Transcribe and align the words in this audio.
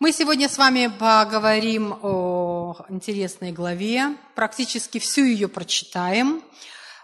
Мы 0.00 0.10
сегодня 0.10 0.48
с 0.48 0.58
вами 0.58 0.88
поговорим 0.88 1.96
о 2.02 2.84
интересной 2.88 3.52
главе, 3.52 4.16
практически 4.34 4.98
всю 4.98 5.24
ее 5.24 5.46
прочитаем 5.46 6.42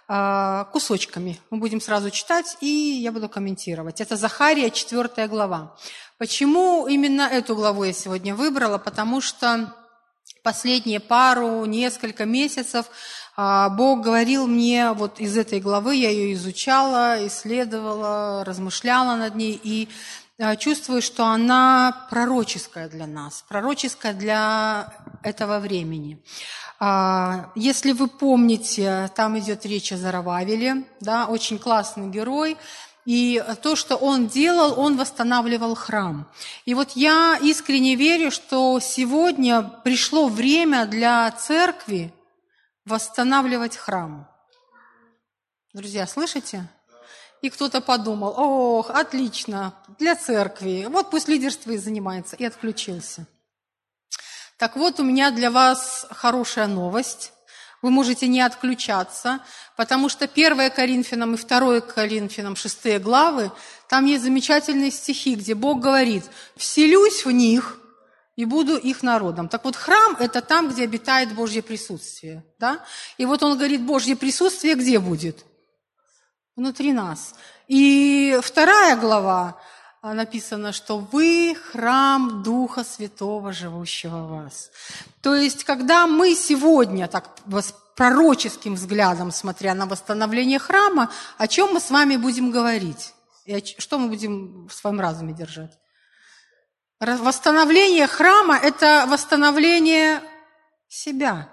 а, 0.09 0.65
кусочками. 0.73 1.39
Мы 1.51 1.59
будем 1.59 1.81
сразу 1.81 2.11
читать, 2.11 2.57
и 2.61 2.67
я 2.67 3.13
буду 3.13 3.29
комментировать. 3.29 4.01
Это 4.01 4.17
Захария, 4.17 4.71
4 4.71 5.29
глава. 5.29 5.77
Почему 6.19 6.89
именно 6.89 7.23
эту 7.23 7.55
главу 7.55 7.85
я 7.85 7.93
сегодня 7.93 8.35
выбрала? 8.35 8.79
Потому 8.79 9.21
что 9.21 9.73
последние 10.43 10.99
пару, 10.99 11.65
несколько 11.67 12.25
месяцев 12.25 12.87
а, 13.37 13.69
Бог 13.69 14.01
говорил 14.01 14.49
мне 14.49 14.91
вот 14.93 15.21
из 15.21 15.39
этой 15.39 15.61
главы, 15.61 15.95
я 15.95 16.11
ее 16.11 16.33
изучала, 16.35 17.25
исследовала, 17.25 18.45
размышляла 18.45 19.15
над 19.15 19.37
ней, 19.37 19.59
и 19.63 19.89
чувствую, 20.59 21.03
что 21.03 21.27
она 21.27 22.07
пророческая 22.09 22.89
для 22.89 23.07
нас, 23.07 23.45
пророческая 23.49 24.15
для 24.15 24.93
этого 25.23 25.59
времени. 25.59 26.23
А, 26.79 27.51
если 27.55 27.93
вы 27.93 28.09
помните, 28.09 29.11
там 29.15 29.39
идет 29.39 29.67
речь 29.67 29.93
о 29.93 29.99
Зарававеле, 29.99 30.85
да, 31.01 31.27
очень 31.27 31.59
классный 31.59 32.09
герой, 32.09 32.57
и 33.05 33.43
то, 33.63 33.77
что 33.77 33.97
он 33.97 34.29
делал, 34.29 34.79
он 34.79 34.97
восстанавливал 34.97 35.75
храм. 35.75 36.27
И 36.65 36.75
вот 36.75 36.93
я 36.93 37.39
искренне 37.43 37.97
верю, 37.97 38.31
что 38.31 38.79
сегодня 38.81 39.63
пришло 39.63 40.29
время 40.29 40.87
для 40.87 41.31
церкви 41.33 42.15
восстанавливать 42.85 43.77
храм. 43.77 44.29
Друзья, 45.73 46.07
слышите? 46.07 46.69
И 47.43 47.49
кто-то 47.49 47.81
подумал, 47.81 48.35
ох, 48.37 48.91
отлично, 48.91 49.75
для 49.99 50.15
церкви, 50.15 50.87
вот 50.91 51.11
пусть 51.11 51.29
лидерство 51.29 51.71
и 51.71 51.79
занимается, 51.79 52.37
и 52.37 52.45
отключился. 52.45 53.27
Так 54.59 54.77
вот, 54.77 55.01
у 55.01 55.05
меня 55.05 55.31
для 55.31 55.51
вас 55.51 56.07
хорошая 56.11 56.67
новость. 56.67 57.33
Вы 57.81 57.91
можете 57.91 58.29
не 58.29 58.43
отключаться, 58.43 59.41
потому 59.75 60.11
что 60.11 60.27
1 60.27 60.71
Коринфянам 60.71 61.35
и 61.35 61.39
2 61.39 61.81
Коринфянам, 61.81 62.57
6 62.57 62.99
главы, 62.99 63.51
там 63.89 64.05
есть 64.05 64.23
замечательные 64.23 64.91
стихи, 64.91 65.35
где 65.35 65.55
Бог 65.55 65.81
говорит, 65.81 66.25
«Вселюсь 66.57 67.25
в 67.25 67.31
них 67.31 67.79
и 68.37 68.45
буду 68.45 68.77
их 68.77 69.03
народом». 69.03 69.49
Так 69.49 69.65
вот, 69.65 69.77
храм– 69.77 70.15
это 70.21 70.43
там, 70.43 70.69
где 70.69 70.85
обитает 70.85 71.35
Божье 71.35 71.63
присутствие. 71.63 72.45
Да? 72.59 72.85
И 73.17 73.25
вот 73.25 73.43
он 73.43 73.57
говорит, 73.57 73.81
Божье 73.81 74.15
присутствие 74.15 74.75
где 74.75 74.99
будет? 74.99 75.47
Внутри 76.57 76.93
нас. 76.93 77.35
И 77.69 78.39
вторая 78.43 78.97
глава 78.97 79.59
а, 80.03 80.15
написано, 80.15 80.73
что 80.73 80.99
вы 80.99 81.55
храм 81.55 82.43
Духа 82.43 82.85
Святого, 82.85 83.53
живущего 83.53 84.17
в 84.17 84.31
вас. 84.31 84.71
То 85.21 85.35
есть, 85.35 85.65
когда 85.65 86.07
мы 86.07 86.35
сегодня, 86.35 87.07
так 87.07 87.37
пророческим 87.97 88.77
взглядом, 88.77 89.31
смотря 89.31 89.75
на 89.75 89.85
восстановление 89.85 90.59
храма, 90.59 91.11
о 91.37 91.47
чем 91.47 91.75
мы 91.75 91.81
с 91.81 91.91
вами 91.91 92.17
будем 92.17 92.51
говорить? 92.51 93.13
И 93.45 93.63
что 93.79 93.99
мы 93.99 94.09
будем 94.09 94.69
в 94.69 94.73
своем 94.73 95.01
разуме 95.01 95.35
держать? 95.35 95.79
Восстановление 96.99 98.07
храма– 98.07 98.57
это 98.63 99.07
восстановление 99.09 100.23
себя. 100.89 101.49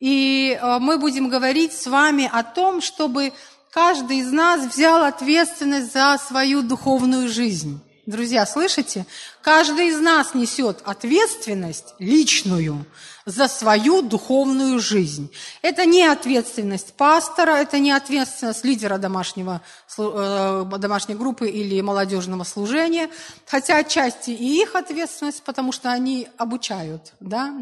И 0.00 0.58
а, 0.60 0.78
мы 0.80 0.98
будем 0.98 1.28
говорить 1.28 1.72
с 1.72 1.86
вами 1.86 2.28
о 2.32 2.42
том, 2.42 2.80
чтобы 2.80 3.32
каждый 3.72 4.18
из 4.18 4.30
нас 4.30 4.66
взял 4.66 5.02
ответственность 5.02 5.92
за 5.92 6.18
свою 6.18 6.62
духовную 6.62 7.28
жизнь. 7.28 7.80
Друзья, 8.06 8.46
слышите? 8.46 9.06
Каждый 9.42 9.88
из 9.88 9.98
нас 9.98 10.34
несет 10.34 10.80
ответственность 10.84 11.94
личную 11.98 12.86
за 13.24 13.48
свою 13.48 14.02
духовную 14.02 14.80
жизнь. 14.80 15.32
Это 15.62 15.86
не 15.86 16.04
ответственность 16.04 16.94
пастора, 16.94 17.52
это 17.52 17.78
не 17.78 17.92
ответственность 17.92 18.64
лидера 18.64 18.98
домашнего, 18.98 19.60
э, 19.96 20.64
домашней 20.78 21.14
группы 21.14 21.48
или 21.48 21.80
молодежного 21.80 22.42
служения, 22.44 23.08
хотя 23.46 23.76
отчасти 23.76 24.30
и 24.30 24.62
их 24.62 24.74
ответственность, 24.74 25.42
потому 25.44 25.70
что 25.70 25.92
они 25.92 26.28
обучают, 26.36 27.12
да, 27.20 27.52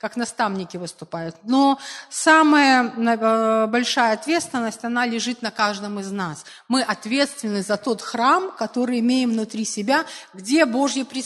как 0.00 0.16
наставники 0.16 0.76
выступают. 0.76 1.34
Но 1.42 1.78
самая 2.08 2.84
э, 2.84 3.66
большая 3.66 4.14
ответственность, 4.14 4.84
она 4.84 5.06
лежит 5.06 5.42
на 5.42 5.50
каждом 5.50 5.98
из 5.98 6.10
нас. 6.12 6.44
Мы 6.68 6.82
ответственны 6.82 7.62
за 7.62 7.76
тот 7.76 8.00
храм, 8.00 8.52
который 8.56 9.00
имеем 9.00 9.30
внутри 9.30 9.64
себя, 9.64 10.04
где 10.34 10.64
Божье 10.66 11.04
присутствие. 11.04 11.19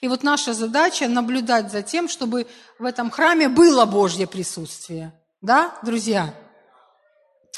И 0.00 0.08
вот 0.08 0.22
наша 0.22 0.54
задача 0.54 1.08
наблюдать 1.08 1.70
за 1.70 1.82
тем, 1.82 2.08
чтобы 2.08 2.46
в 2.78 2.84
этом 2.84 3.10
храме 3.10 3.48
было 3.48 3.84
Божье 3.84 4.26
присутствие. 4.26 5.12
Да, 5.40 5.76
друзья? 5.82 6.34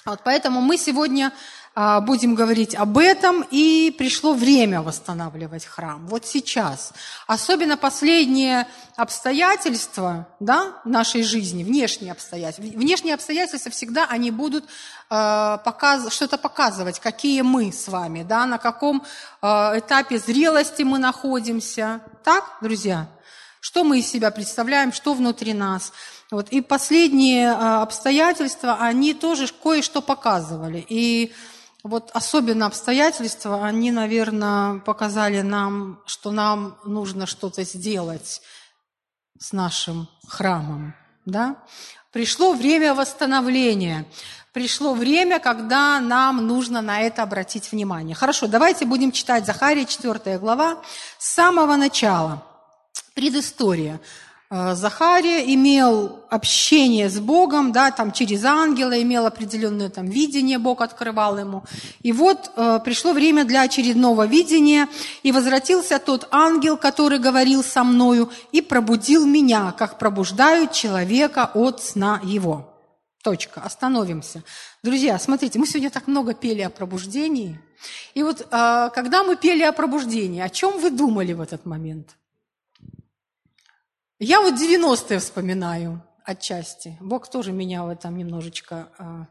Вот 0.05 0.21
поэтому 0.25 0.61
мы 0.61 0.79
сегодня 0.79 1.33
будем 1.77 2.35
говорить 2.35 2.75
об 2.75 2.97
этом, 2.97 3.45
и 3.51 3.95
пришло 3.97 4.33
время 4.33 4.81
восстанавливать 4.81 5.67
храм. 5.67 6.07
Вот 6.07 6.25
сейчас. 6.25 6.93
Особенно 7.27 7.77
последние 7.77 8.67
обстоятельства 8.97 10.27
да, 10.41 10.81
нашей 10.87 11.23
жизни, 11.23 11.65
внешние 11.65 12.13
обстоятельства. 12.13 12.79
Внешние 12.79 13.15
обстоятельства 13.15 13.71
всегда 13.71 14.07
они 14.07 14.31
будут 14.31 14.65
э, 14.65 14.69
показ, 15.11 16.11
что-то 16.13 16.39
показывать, 16.39 16.99
какие 16.99 17.43
мы 17.43 17.71
с 17.73 17.89
вами, 17.89 18.23
да, 18.23 18.47
на 18.47 18.57
каком 18.57 19.05
э, 19.43 19.47
этапе 19.47 20.19
зрелости 20.19 20.83
мы 20.83 20.99
находимся. 20.99 22.01
Так, 22.25 22.57
друзья? 22.63 23.07
что 23.61 23.83
мы 23.83 23.99
из 23.99 24.07
себя 24.07 24.31
представляем, 24.31 24.93
что 24.93 25.13
внутри 25.13 25.53
нас. 25.53 25.93
Вот. 26.31 26.51
И 26.51 26.61
последние 26.61 27.51
а, 27.51 27.83
обстоятельства, 27.83 28.77
они 28.81 29.13
тоже 29.13 29.49
кое-что 29.49 30.01
показывали. 30.01 30.87
И 30.89 31.33
вот 31.87 32.11
особенно 32.13 32.67
обстоятельства, 32.67 33.65
они, 33.65 33.91
наверное, 33.91 34.79
показали 34.81 35.41
нам, 35.41 36.01
что 36.07 36.31
нам 36.31 36.79
нужно 36.85 37.27
что-то 37.27 37.65
сделать 37.65 38.43
с 39.39 39.53
нашим 39.53 40.09
храмом. 40.27 40.95
Да? 41.25 41.57
Пришло 42.13 42.53
время 42.53 42.95
восстановления. 42.95 44.07
Пришло 44.53 44.95
время, 44.95 45.39
когда 45.39 46.01
нам 46.01 46.47
нужно 46.47 46.81
на 46.81 47.01
это 47.01 47.23
обратить 47.23 47.73
внимание. 47.73 48.15
Хорошо, 48.15 48.47
давайте 48.47 48.87
будем 48.87 49.13
читать 49.13 49.45
Захария, 49.45 49.85
4 49.85 50.39
глава, 50.39 50.83
с 51.19 51.35
самого 51.35 51.77
начала– 51.77 52.43
Предыстория. 53.17 53.99
Э, 54.49 54.75
Захария 54.75 55.53
имел 55.55 56.25
общение 56.31 57.09
с 57.11 57.19
Богом, 57.19 57.73
да, 57.73 57.91
там 57.91 58.13
через 58.13 58.45
ангела, 58.45 59.01
имел 59.03 59.27
определенное 59.27 59.89
там 59.89 60.07
видение, 60.07 60.59
Бог 60.59 60.81
открывал 60.81 61.39
ему. 61.39 61.65
И 62.03 62.13
вот 62.13 62.51
э, 62.57 62.81
пришло 62.85 63.13
время 63.13 63.45
для 63.45 63.63
очередного 63.63 64.27
видения, 64.27 64.89
и 65.23 65.33
возвратился 65.33 65.99
тот 65.99 66.29
ангел, 66.31 66.77
который 66.77 67.19
говорил 67.19 67.65
со 67.65 67.83
мною, 67.83 68.31
и 68.53 68.61
пробудил 68.61 69.27
меня, 69.27 69.73
как 69.73 69.99
пробуждают 69.99 70.73
человека 70.73 71.51
от 71.55 71.83
сна 71.83 72.21
его. 72.23 72.73
Точка. 73.23 73.61
Остановимся. 73.61 74.45
Друзья, 74.85 75.19
смотрите, 75.19 75.59
мы 75.59 75.67
сегодня 75.67 75.91
так 75.91 76.07
много 76.07 76.33
пели 76.33 76.63
о 76.63 76.71
пробуждении. 76.71 77.61
И 78.15 78.23
вот 78.23 78.41
э, 78.41 78.91
когда 78.95 79.25
мы 79.25 79.35
пели 79.35 79.63
о 79.65 79.73
пробуждении, 79.73 80.41
о 80.41 80.49
чем 80.49 80.79
вы 80.79 80.91
думали 80.91 81.33
в 81.33 81.41
этот 81.41 81.67
момент? 81.67 82.17
Я 84.19 84.41
вот 84.41 84.55
90-е 84.55 85.19
вспоминаю 85.19 86.03
отчасти. 86.25 86.97
Бог 87.01 87.29
тоже 87.29 87.53
меня 87.53 87.85
в 87.85 87.91
этом 87.91 88.17
немножечко 88.17 88.89
э, 88.99 89.25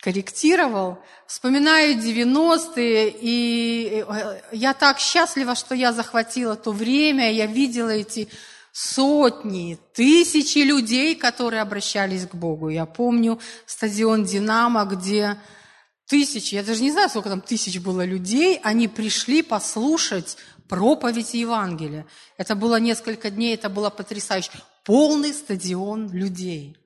корректировал. 0.00 0.98
Вспоминаю 1.28 1.96
90-е, 1.96 3.14
и 3.16 4.04
э, 4.08 4.40
я 4.50 4.74
так 4.74 4.98
счастлива, 4.98 5.54
что 5.54 5.76
я 5.76 5.92
захватила 5.92 6.56
то 6.56 6.72
время, 6.72 7.30
я 7.30 7.46
видела 7.46 7.90
эти 7.90 8.28
сотни, 8.72 9.78
тысячи 9.92 10.58
людей, 10.58 11.14
которые 11.14 11.62
обращались 11.62 12.26
к 12.26 12.34
Богу. 12.34 12.70
Я 12.70 12.86
помню 12.86 13.38
стадион 13.66 14.24
«Динамо», 14.24 14.84
где 14.84 15.38
тысячи, 16.06 16.54
я 16.54 16.62
даже 16.62 16.82
не 16.82 16.92
знаю, 16.92 17.08
сколько 17.08 17.28
там 17.28 17.40
тысяч 17.40 17.80
было 17.80 18.04
людей, 18.04 18.60
они 18.62 18.88
пришли 18.88 19.42
послушать 19.42 20.36
проповедь 20.68 21.34
Евангелия. 21.34 22.06
Это 22.36 22.54
было 22.54 22.80
несколько 22.80 23.30
дней, 23.30 23.54
это 23.54 23.68
было 23.68 23.90
потрясающе. 23.90 24.50
Полный 24.84 25.32
стадион 25.32 26.10
людей. 26.12 26.76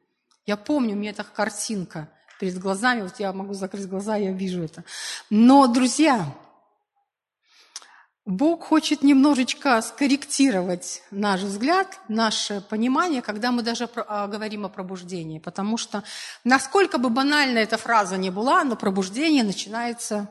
Я 0.46 0.56
помню, 0.56 0.94
у 0.94 0.98
меня 0.98 1.10
эта 1.10 1.24
картинка 1.24 2.08
перед 2.40 2.58
глазами, 2.58 3.02
вот 3.02 3.18
я 3.18 3.32
могу 3.32 3.54
закрыть 3.54 3.88
глаза, 3.88 4.16
я 4.16 4.32
вижу 4.32 4.62
это. 4.62 4.84
Но, 5.30 5.66
друзья, 5.66 6.34
Бог 8.28 8.66
хочет 8.66 9.02
немножечко 9.02 9.80
скорректировать 9.80 11.02
наш 11.10 11.40
взгляд, 11.40 11.98
наше 12.08 12.60
понимание, 12.60 13.22
когда 13.22 13.52
мы 13.52 13.62
даже 13.62 13.88
а, 13.94 14.26
говорим 14.26 14.66
о 14.66 14.68
пробуждении. 14.68 15.38
Потому 15.38 15.78
что, 15.78 16.04
насколько 16.44 16.98
бы 16.98 17.08
банальна 17.08 17.56
эта 17.56 17.78
фраза 17.78 18.18
не 18.18 18.28
была, 18.28 18.64
но 18.64 18.76
пробуждение 18.76 19.44
начинается 19.44 20.30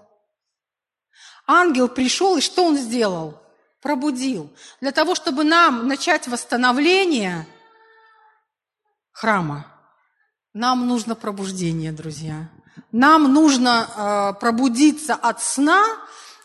Ангел 1.48 1.88
пришел, 1.88 2.38
и 2.38 2.42
что 2.42 2.66
он 2.66 2.78
сделал? 2.78 3.42
пробудил. 3.82 4.52
Для 4.82 4.92
того, 4.92 5.16
чтобы 5.16 5.44
нам 5.44 5.88
начать 5.88 6.28
восстановление 6.28 7.48
храма, 9.12 9.66
нам 10.54 10.88
нужно 10.88 11.16
пробуждение, 11.16 11.92
друзья. 11.92 12.50
Нам 12.92 13.34
нужно 13.34 13.88
э, 14.36 14.40
пробудиться 14.40 15.16
от 15.16 15.42
сна. 15.42 15.84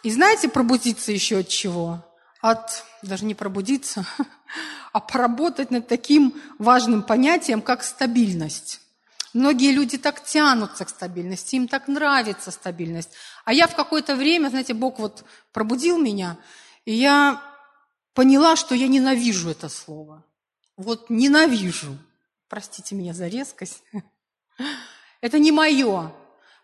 И 0.02 0.10
знаете, 0.10 0.48
пробудиться 0.48 1.12
еще 1.12 1.38
от 1.38 1.48
чего? 1.48 2.04
От, 2.40 2.84
даже 3.02 3.24
не 3.24 3.34
пробудиться, 3.34 4.04
а 4.92 5.00
поработать 5.00 5.70
над 5.70 5.86
таким 5.86 6.34
важным 6.58 7.02
понятием, 7.02 7.62
как 7.62 7.84
стабильность. 7.84 8.80
Многие 9.32 9.70
люди 9.70 9.96
так 9.96 10.24
тянутся 10.24 10.84
к 10.84 10.90
стабильности, 10.90 11.56
им 11.56 11.68
так 11.68 11.88
нравится 11.88 12.50
стабильность. 12.50 13.10
А 13.44 13.52
я 13.52 13.66
в 13.66 13.74
какое-то 13.74 14.14
время, 14.16 14.48
знаете, 14.48 14.74
Бог 14.74 14.98
вот 14.98 15.24
пробудил 15.52 15.98
меня, 15.98 16.36
и 16.84 16.92
я 16.92 17.42
поняла, 18.12 18.56
что 18.56 18.74
я 18.74 18.88
ненавижу 18.88 19.50
это 19.50 19.68
слово. 19.68 20.24
Вот 20.76 21.10
ненавижу. 21.10 21.96
Простите 22.48 22.94
меня 22.94 23.14
за 23.14 23.28
резкость. 23.28 23.82
Это 25.20 25.38
не 25.38 25.52
мое. 25.52 26.12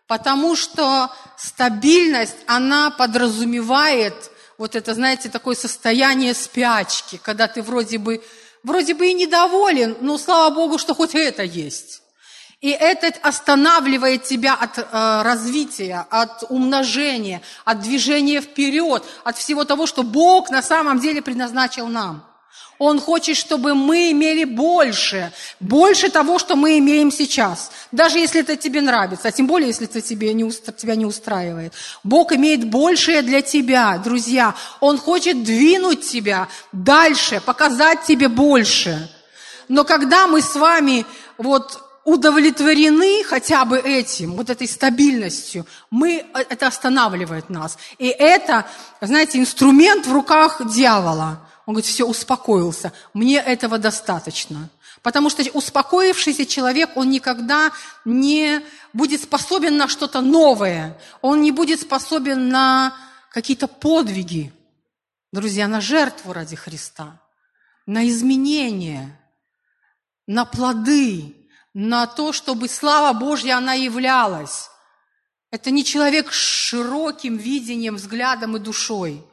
Потому 0.09 0.55
что 0.55 1.11
стабильность, 1.37 2.37
она 2.47 2.89
подразумевает 2.89 4.15
вот 4.57 4.75
это, 4.75 4.95
знаете, 4.95 5.29
такое 5.29 5.53
состояние 5.55 6.33
спячки, 6.33 7.21
когда 7.21 7.47
ты 7.47 7.61
вроде 7.61 7.99
бы, 7.99 8.23
вроде 8.63 8.95
бы 8.95 9.05
и 9.05 9.13
недоволен, 9.13 9.97
но 10.01 10.17
слава 10.17 10.51
Богу, 10.51 10.79
что 10.79 10.95
хоть 10.95 11.13
это 11.13 11.43
есть. 11.43 12.01
И 12.59 12.71
это 12.71 13.13
останавливает 13.21 14.23
тебя 14.23 14.55
от 14.55 14.79
э, 14.79 15.21
развития, 15.21 16.07
от 16.09 16.43
умножения, 16.49 17.43
от 17.63 17.81
движения 17.81 18.41
вперед, 18.41 19.03
от 19.23 19.37
всего 19.37 19.63
того, 19.63 19.85
что 19.85 20.01
Бог 20.01 20.49
на 20.49 20.63
самом 20.63 20.99
деле 20.99 21.21
предназначил 21.21 21.85
нам. 21.85 22.25
Он 22.79 23.01
хочет, 23.01 23.35
чтобы 23.35 23.75
мы 23.75 24.11
имели 24.11 24.45
больше, 24.45 25.33
больше 25.59 26.09
того, 26.09 26.39
что 26.39 26.55
мы 26.55 26.79
имеем 26.79 27.11
сейчас. 27.11 27.71
Даже 27.91 28.19
если 28.19 28.39
это 28.39 28.55
тебе 28.55 28.79
нравится, 28.79 29.27
а 29.27 29.31
тем 29.31 29.47
более, 29.47 29.67
если 29.67 29.85
это 29.85 29.99
тебе 29.99 30.33
не, 30.33 30.49
тебя 30.49 30.95
не 30.95 31.05
устраивает. 31.05 31.73
Бог 32.05 32.31
имеет 32.31 32.69
большее 32.69 33.21
для 33.21 33.41
тебя, 33.41 33.97
друзья. 33.97 34.55
Он 34.79 34.97
хочет 34.97 35.43
двинуть 35.43 36.09
тебя 36.09 36.47
дальше, 36.71 37.41
показать 37.45 38.05
тебе 38.05 38.29
больше. 38.29 39.11
Но 39.67 39.83
когда 39.83 40.27
мы 40.27 40.41
с 40.41 40.55
вами 40.55 41.05
вот 41.37 41.83
удовлетворены 42.05 43.25
хотя 43.25 43.65
бы 43.65 43.77
этим, 43.77 44.35
вот 44.35 44.49
этой 44.49 44.67
стабильностью, 44.69 45.65
мы, 45.91 46.25
э, 46.33 46.39
это 46.49 46.67
останавливает 46.67 47.49
нас. 47.49 47.77
И 47.97 48.07
это, 48.07 48.65
знаете, 49.01 49.37
инструмент 49.37 50.07
в 50.07 50.13
руках 50.13 50.61
дьявола. 50.65 51.48
Он 51.69 51.75
говорит, 51.75 51.85
все, 51.85 52.07
успокоился, 52.07 52.93
мне 53.13 53.35
этого 53.35 53.77
достаточно. 53.77 54.71
Потому 55.03 55.29
что 55.29 55.43
успокоившийся 55.53 56.47
человек, 56.47 56.89
он 56.97 57.11
никогда 57.11 57.71
не 58.05 58.63
будет 58.91 59.21
способен 59.21 59.77
на 59.77 59.87
что-то 59.87 60.21
новое. 60.21 60.97
Он 61.21 61.43
не 61.43 61.51
будет 61.51 61.79
способен 61.79 62.49
на 62.49 62.95
какие-то 63.29 63.67
подвиги, 63.67 64.51
друзья, 65.31 65.67
на 65.67 65.79
жертву 65.79 66.33
ради 66.33 66.55
Христа, 66.55 67.21
на 67.85 68.09
изменения, 68.09 69.19
на 70.25 70.45
плоды, 70.45 71.35
на 71.75 72.07
то, 72.07 72.33
чтобы 72.33 72.67
слава 72.67 73.15
Божья, 73.15 73.57
она 73.57 73.73
являлась. 73.73 74.71
Это 75.51 75.69
не 75.69 75.85
человек 75.85 76.31
с 76.31 76.35
широким 76.35 77.37
видением, 77.37 77.97
взглядом 77.97 78.57
и 78.57 78.59
душой. 78.59 79.23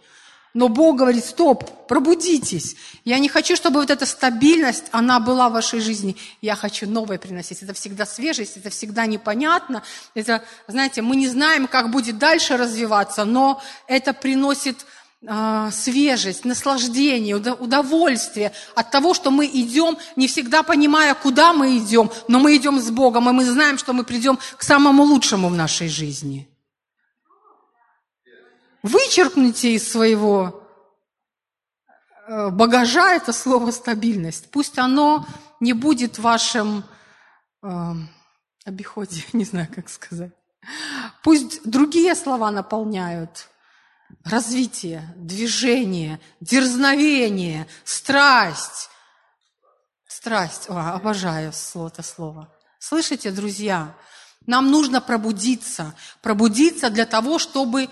Но 0.56 0.70
Бог 0.70 0.96
говорит, 0.96 1.22
стоп, 1.22 1.86
пробудитесь. 1.86 2.76
Я 3.04 3.18
не 3.18 3.28
хочу, 3.28 3.56
чтобы 3.56 3.78
вот 3.78 3.90
эта 3.90 4.06
стабильность, 4.06 4.84
она 4.90 5.20
была 5.20 5.50
в 5.50 5.52
вашей 5.52 5.80
жизни. 5.80 6.16
Я 6.40 6.56
хочу 6.56 6.88
новое 6.88 7.18
приносить. 7.18 7.62
Это 7.62 7.74
всегда 7.74 8.06
свежесть, 8.06 8.56
это 8.56 8.70
всегда 8.70 9.04
непонятно. 9.04 9.82
Это, 10.14 10.42
знаете, 10.66 11.02
мы 11.02 11.16
не 11.16 11.28
знаем, 11.28 11.66
как 11.66 11.90
будет 11.90 12.16
дальше 12.16 12.56
развиваться, 12.56 13.26
но 13.26 13.62
это 13.86 14.14
приносит 14.14 14.86
а, 15.26 15.70
свежесть, 15.72 16.46
наслаждение, 16.46 17.36
удовольствие 17.36 18.50
от 18.74 18.90
того, 18.90 19.12
что 19.12 19.30
мы 19.30 19.44
идем, 19.44 19.98
не 20.16 20.26
всегда 20.26 20.62
понимая, 20.62 21.12
куда 21.12 21.52
мы 21.52 21.76
идем, 21.76 22.10
но 22.28 22.38
мы 22.38 22.56
идем 22.56 22.80
с 22.80 22.90
Богом, 22.90 23.28
и 23.28 23.32
мы 23.34 23.44
знаем, 23.44 23.76
что 23.76 23.92
мы 23.92 24.04
придем 24.04 24.38
к 24.56 24.62
самому 24.62 25.02
лучшему 25.02 25.48
в 25.50 25.54
нашей 25.54 25.90
жизни. 25.90 26.48
Вычеркните 28.86 29.72
из 29.74 29.90
своего 29.90 30.62
э, 32.28 32.50
багажа 32.50 33.14
это 33.14 33.32
слово 33.32 33.72
стабильность. 33.72 34.48
Пусть 34.52 34.78
оно 34.78 35.26
не 35.58 35.72
будет 35.72 36.18
в 36.18 36.22
вашем 36.22 36.84
э, 37.64 37.68
обиходе, 38.64 39.24
не 39.32 39.44
знаю, 39.44 39.66
как 39.74 39.88
сказать. 39.88 40.30
Пусть 41.24 41.68
другие 41.68 42.14
слова 42.14 42.52
наполняют 42.52 43.48
развитие, 44.22 45.12
движение, 45.16 46.20
дерзновение, 46.40 47.66
страсть. 47.82 48.88
Страсть. 50.06 50.70
О, 50.70 50.94
обожаю 50.94 51.50
это 51.74 52.02
слово. 52.04 52.54
Слышите, 52.78 53.32
друзья? 53.32 53.96
Нам 54.46 54.70
нужно 54.70 55.00
пробудиться. 55.00 55.96
Пробудиться 56.22 56.88
для 56.88 57.04
того, 57.04 57.40
чтобы 57.40 57.90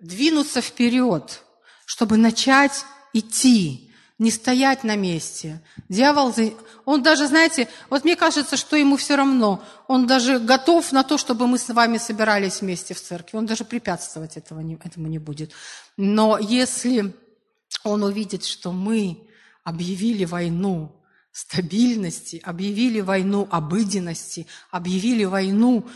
двинуться 0.00 0.60
вперед, 0.60 1.42
чтобы 1.86 2.16
начать 2.16 2.84
идти 3.12 3.90
не 4.20 4.30
стоять 4.30 4.84
на 4.84 4.96
месте. 4.96 5.62
Дьявол, 5.88 6.34
он 6.84 7.02
даже, 7.02 7.26
знаете, 7.26 7.68
вот 7.88 8.04
мне 8.04 8.16
кажется, 8.16 8.58
что 8.58 8.76
ему 8.76 8.98
все 8.98 9.16
равно. 9.16 9.64
Он 9.88 10.06
даже 10.06 10.38
готов 10.38 10.92
на 10.92 11.02
то, 11.04 11.16
чтобы 11.16 11.46
мы 11.46 11.56
с 11.56 11.70
вами 11.70 11.96
собирались 11.96 12.60
вместе 12.60 12.92
в 12.92 13.00
церкви. 13.00 13.38
Он 13.38 13.46
даже 13.46 13.64
препятствовать 13.64 14.36
этого 14.36 14.60
не, 14.60 14.74
этому 14.84 15.06
не 15.06 15.18
будет. 15.18 15.52
Но 15.96 16.36
если 16.38 17.14
он 17.82 18.02
увидит, 18.04 18.44
что 18.44 18.72
мы 18.72 19.26
объявили 19.64 20.26
войну 20.26 20.94
стабильности, 21.32 22.42
объявили 22.44 23.00
войну 23.00 23.48
обыденности, 23.50 24.46
объявили 24.70 25.24
войну 25.24 25.88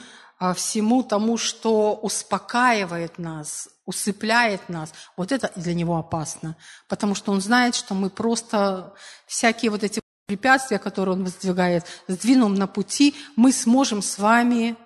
всему 0.55 1.03
тому, 1.03 1.37
что 1.37 1.95
успокаивает 1.95 3.19
нас, 3.19 3.69
усыпляет 3.87 4.69
нас, 4.69 4.93
вот 5.17 5.33
это 5.33 5.53
для 5.57 5.75
него 5.75 5.97
опасно, 5.97 6.57
потому 6.89 7.15
что 7.15 7.33
он 7.33 7.41
знает, 7.41 7.75
что 7.75 7.95
мы 7.95 8.11
просто 8.11 8.95
всякие 9.27 9.71
вот 9.71 9.85
эти 9.85 10.01
препятствия, 10.27 10.79
которые 10.79 11.15
он 11.15 11.25
воздвигает, 11.25 11.85
сдвинем 12.09 12.55
на 12.55 12.67
пути, 12.67 13.15
мы 13.37 13.53
сможем 13.53 14.03
с 14.03 14.19
вами 14.19 14.77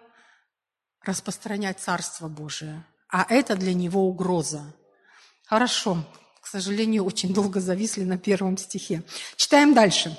распространять 1.02 1.80
Царство 1.80 2.28
Божие. 2.28 2.84
А 3.08 3.24
это 3.28 3.56
для 3.56 3.72
него 3.72 4.06
угроза. 4.06 4.74
Хорошо. 5.46 6.04
К 6.42 6.46
сожалению, 6.46 7.04
очень 7.04 7.32
долго 7.32 7.60
зависли 7.60 8.04
на 8.04 8.18
первом 8.18 8.58
стихе. 8.58 9.02
Читаем 9.36 9.74
дальше. 9.74 10.18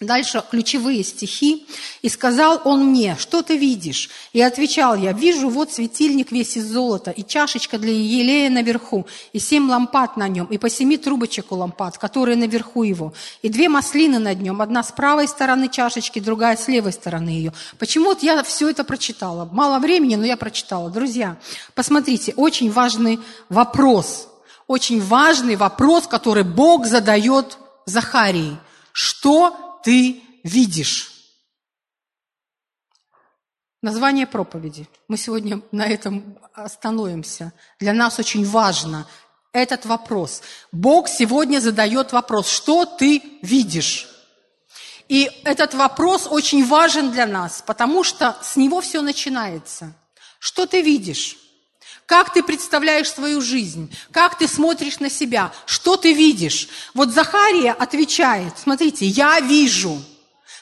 Дальше 0.00 0.44
ключевые 0.48 1.02
стихи. 1.02 1.66
«И 2.02 2.08
сказал 2.08 2.60
он 2.64 2.84
мне, 2.84 3.16
что 3.18 3.42
ты 3.42 3.56
видишь? 3.56 4.08
И 4.32 4.40
отвечал 4.40 4.94
я, 4.94 5.12
вижу 5.12 5.48
вот 5.48 5.72
светильник 5.72 6.30
весь 6.30 6.56
из 6.56 6.70
золота, 6.70 7.10
и 7.10 7.24
чашечка 7.24 7.78
для 7.78 7.90
елея 7.92 8.48
наверху, 8.48 9.08
и 9.32 9.40
семь 9.40 9.68
лампад 9.68 10.16
на 10.16 10.28
нем, 10.28 10.46
и 10.46 10.58
по 10.58 10.70
семи 10.70 10.98
трубочек 10.98 11.50
у 11.50 11.56
лампад, 11.56 11.98
которые 11.98 12.36
наверху 12.36 12.84
его, 12.84 13.12
и 13.42 13.48
две 13.48 13.68
маслины 13.68 14.20
над 14.20 14.40
нем, 14.40 14.62
одна 14.62 14.84
с 14.84 14.92
правой 14.92 15.26
стороны 15.26 15.68
чашечки, 15.68 16.20
другая 16.20 16.56
с 16.56 16.68
левой 16.68 16.92
стороны 16.92 17.30
ее». 17.30 17.52
Почему 17.80 18.10
вот 18.10 18.22
я 18.22 18.44
все 18.44 18.68
это 18.68 18.84
прочитала? 18.84 19.48
Мало 19.50 19.80
времени, 19.80 20.14
но 20.14 20.24
я 20.24 20.36
прочитала. 20.36 20.90
Друзья, 20.90 21.38
посмотрите, 21.74 22.34
очень 22.36 22.70
важный 22.70 23.18
вопрос, 23.48 24.28
очень 24.68 25.00
важный 25.00 25.56
вопрос, 25.56 26.06
который 26.06 26.44
Бог 26.44 26.86
задает 26.86 27.58
Захарии. 27.84 28.56
Что 28.92 29.67
ты 29.82 30.22
видишь? 30.44 31.12
Название 33.80 34.26
проповеди. 34.26 34.88
Мы 35.06 35.16
сегодня 35.16 35.62
на 35.70 35.86
этом 35.86 36.38
остановимся. 36.52 37.52
Для 37.78 37.92
нас 37.92 38.18
очень 38.18 38.44
важно 38.44 39.06
этот 39.52 39.86
вопрос. 39.86 40.42
Бог 40.72 41.08
сегодня 41.08 41.60
задает 41.60 42.12
вопрос, 42.12 42.48
что 42.48 42.84
ты 42.84 43.22
видишь? 43.42 44.08
И 45.08 45.30
этот 45.44 45.74
вопрос 45.74 46.26
очень 46.28 46.66
важен 46.66 47.12
для 47.12 47.26
нас, 47.26 47.62
потому 47.66 48.04
что 48.04 48.36
с 48.42 48.56
него 48.56 48.80
все 48.80 49.00
начинается. 49.00 49.94
Что 50.38 50.66
ты 50.66 50.82
видишь? 50.82 51.36
Как 52.08 52.32
ты 52.32 52.42
представляешь 52.42 53.10
свою 53.10 53.42
жизнь? 53.42 53.94
Как 54.12 54.38
ты 54.38 54.48
смотришь 54.48 54.98
на 54.98 55.10
себя? 55.10 55.52
Что 55.66 55.98
ты 55.98 56.14
видишь? 56.14 56.68
Вот 56.94 57.10
Захария 57.10 57.72
отвечает, 57.72 58.54
смотрите, 58.56 59.04
я 59.04 59.38
вижу. 59.40 60.00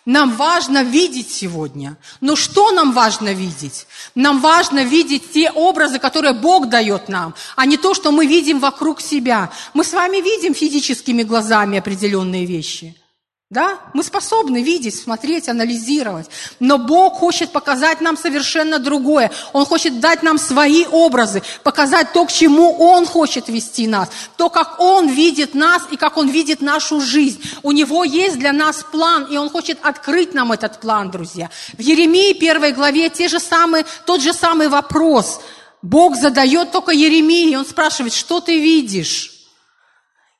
Нам 0.04 0.34
важно 0.34 0.82
видеть 0.82 1.30
сегодня. 1.30 1.96
Но 2.20 2.34
что 2.34 2.72
нам 2.72 2.90
важно 2.90 3.32
видеть? 3.32 3.86
Нам 4.16 4.40
важно 4.40 4.82
видеть 4.82 5.32
те 5.32 5.52
образы, 5.52 6.00
которые 6.00 6.34
Бог 6.34 6.68
дает 6.68 7.08
нам, 7.08 7.32
а 7.54 7.64
не 7.64 7.76
то, 7.76 7.94
что 7.94 8.10
мы 8.10 8.26
видим 8.26 8.58
вокруг 8.58 9.00
себя. 9.00 9.52
Мы 9.72 9.84
с 9.84 9.92
вами 9.92 10.16
видим 10.16 10.52
физическими 10.52 11.22
глазами 11.22 11.78
определенные 11.78 12.44
вещи– 12.44 12.96
да? 13.48 13.78
Мы 13.94 14.02
способны 14.02 14.60
видеть, 14.60 14.96
смотреть, 14.96 15.48
анализировать. 15.48 16.26
Но 16.58 16.78
Бог 16.78 17.14
хочет 17.14 17.52
показать 17.52 18.00
нам 18.00 18.16
совершенно 18.16 18.80
другое. 18.80 19.30
Он 19.52 19.64
хочет 19.64 20.00
дать 20.00 20.24
нам 20.24 20.36
свои 20.36 20.84
образы, 20.84 21.44
показать 21.62 22.12
то, 22.12 22.26
к 22.26 22.32
чему 22.32 22.76
Он 22.76 23.06
хочет 23.06 23.48
вести 23.48 23.86
нас, 23.86 24.08
то, 24.36 24.50
как 24.50 24.80
Он 24.80 25.08
видит 25.08 25.54
нас 25.54 25.82
и 25.92 25.96
как 25.96 26.16
Он 26.16 26.28
видит 26.28 26.60
нашу 26.60 27.00
жизнь. 27.00 27.40
У 27.62 27.70
Него 27.70 28.02
есть 28.02 28.36
для 28.36 28.52
нас 28.52 28.84
план, 28.90 29.28
и 29.30 29.36
Он 29.36 29.48
хочет 29.48 29.78
открыть 29.82 30.34
нам 30.34 30.50
этот 30.50 30.80
план, 30.80 31.12
друзья. 31.12 31.48
В 31.78 31.80
Еремии 31.80 32.32
первой 32.32 32.72
главе 32.72 33.10
те 33.10 33.28
же 33.28 33.38
самые, 33.38 33.86
тот 34.06 34.22
же 34.22 34.32
самый 34.32 34.66
вопрос. 34.66 35.40
Бог 35.82 36.16
задает 36.16 36.72
только 36.72 36.90
Еремии, 36.90 37.54
Он 37.54 37.64
спрашивает, 37.64 38.12
что 38.12 38.40
ты 38.40 38.60
видишь? 38.60 39.35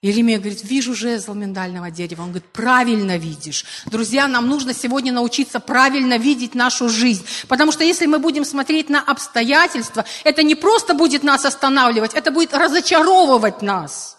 Еремия 0.03 0.39
говорит, 0.39 0.63
вижу 0.63 0.95
жезл 0.95 1.33
миндального 1.33 1.91
дерева. 1.91 2.23
Он 2.23 2.29
говорит, 2.29 2.49
правильно 2.53 3.17
видишь. 3.17 3.65
Друзья, 3.87 4.29
нам 4.29 4.47
нужно 4.47 4.75
сегодня 4.75 5.13
научиться 5.13 5.59
правильно 5.59 6.19
видеть 6.19 6.55
нашу 6.55 6.89
жизнь. 6.89 7.25
Потому 7.49 7.73
что 7.73 7.83
если 7.83 8.07
мы 8.07 8.19
будем 8.19 8.45
смотреть 8.45 8.91
на 8.91 9.01
обстоятельства, 9.03 10.05
это 10.23 10.43
не 10.43 10.55
просто 10.55 10.93
будет 10.93 11.23
нас 11.23 11.45
останавливать, 11.47 12.13
это 12.13 12.31
будет 12.31 12.53
разочаровывать 12.53 13.63
нас. 13.63 14.19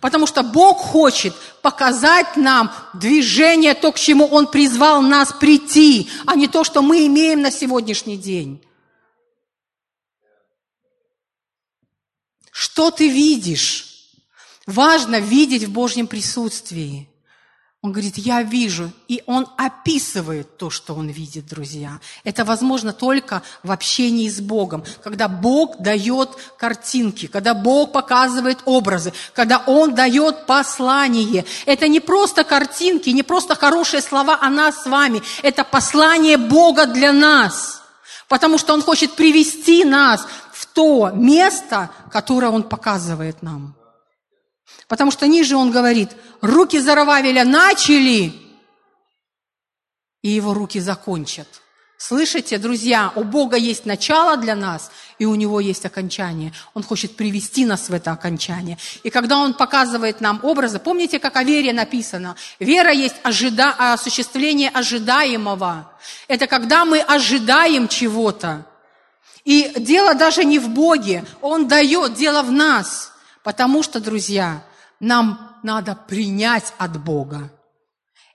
Потому 0.00 0.26
что 0.26 0.42
Бог 0.42 0.78
хочет 0.78 1.34
показать 1.60 2.36
нам 2.36 2.72
движение, 2.94 3.74
то, 3.74 3.92
к 3.92 3.98
чему 3.98 4.26
Он 4.26 4.46
призвал 4.46 5.02
нас 5.02 5.30
прийти, 5.34 6.08
а 6.24 6.36
не 6.36 6.48
то, 6.48 6.64
что 6.64 6.80
мы 6.80 7.06
имеем 7.06 7.42
на 7.42 7.50
сегодняшний 7.50 8.16
день. 8.16 8.64
Что 12.50 12.90
ты 12.90 13.10
видишь? 13.10 13.93
Важно 14.66 15.20
видеть 15.20 15.64
в 15.64 15.72
Божьем 15.72 16.06
присутствии. 16.06 17.08
Он 17.84 17.92
говорит, 17.92 18.16
я 18.16 18.42
вижу. 18.42 18.90
И 19.08 19.22
он 19.26 19.46
описывает 19.58 20.56
то, 20.56 20.70
что 20.70 20.94
он 20.94 21.08
видит, 21.08 21.44
друзья. 21.44 22.00
Это 22.24 22.42
возможно 22.42 22.94
только 22.94 23.42
в 23.62 23.70
общении 23.70 24.26
с 24.30 24.40
Богом. 24.40 24.84
Когда 25.02 25.28
Бог 25.28 25.82
дает 25.82 26.30
картинки, 26.56 27.26
когда 27.26 27.52
Бог 27.52 27.92
показывает 27.92 28.60
образы, 28.64 29.12
когда 29.34 29.62
Он 29.66 29.94
дает 29.94 30.46
послание. 30.46 31.44
Это 31.66 31.86
не 31.86 32.00
просто 32.00 32.42
картинки, 32.44 33.10
не 33.10 33.22
просто 33.22 33.54
хорошие 33.54 34.00
слова 34.00 34.38
о 34.40 34.48
нас 34.48 34.84
с 34.84 34.86
вами. 34.86 35.20
Это 35.42 35.62
послание 35.62 36.38
Бога 36.38 36.86
для 36.86 37.12
нас. 37.12 37.82
Потому 38.30 38.56
что 38.56 38.72
Он 38.72 38.80
хочет 38.80 39.12
привести 39.12 39.84
нас 39.84 40.26
в 40.54 40.64
то 40.64 41.10
место, 41.10 41.90
которое 42.10 42.48
Он 42.48 42.62
показывает 42.62 43.42
нам. 43.42 43.76
Потому 44.88 45.10
что 45.10 45.26
ниже 45.26 45.56
он 45.56 45.70
говорит, 45.70 46.10
руки 46.40 46.78
Зарававеля 46.78 47.44
начали, 47.44 48.32
и 50.22 50.28
его 50.28 50.54
руки 50.54 50.80
закончат. 50.80 51.48
Слышите, 51.96 52.58
друзья, 52.58 53.12
у 53.14 53.24
Бога 53.24 53.56
есть 53.56 53.86
начало 53.86 54.36
для 54.36 54.54
нас, 54.54 54.90
и 55.18 55.24
у 55.24 55.34
Него 55.36 55.60
есть 55.60 55.86
окончание. 55.86 56.52
Он 56.74 56.82
хочет 56.82 57.16
привести 57.16 57.64
нас 57.64 57.88
в 57.88 57.94
это 57.94 58.12
окончание. 58.12 58.76
И 59.04 59.10
когда 59.10 59.38
Он 59.38 59.54
показывает 59.54 60.20
нам 60.20 60.40
образы, 60.42 60.78
помните, 60.78 61.18
как 61.18 61.36
о 61.36 61.44
вере 61.44 61.72
написано? 61.72 62.36
Вера 62.58 62.92
есть 62.92 63.14
ожида... 63.22 63.92
осуществление 63.94 64.68
ожидаемого. 64.70 65.92
Это 66.28 66.46
когда 66.46 66.84
мы 66.84 67.00
ожидаем 67.00 67.88
чего-то. 67.88 68.66
И 69.44 69.72
дело 69.76 70.14
даже 70.14 70.44
не 70.44 70.58
в 70.58 70.68
Боге, 70.70 71.24
Он 71.40 71.68
дает, 71.68 72.14
дело 72.14 72.42
в 72.42 72.50
нас. 72.52 73.12
Потому 73.42 73.82
что, 73.82 74.00
друзья, 74.00 74.62
нам 75.00 75.56
надо 75.62 75.94
принять 75.94 76.72
от 76.78 77.02
Бога. 77.02 77.50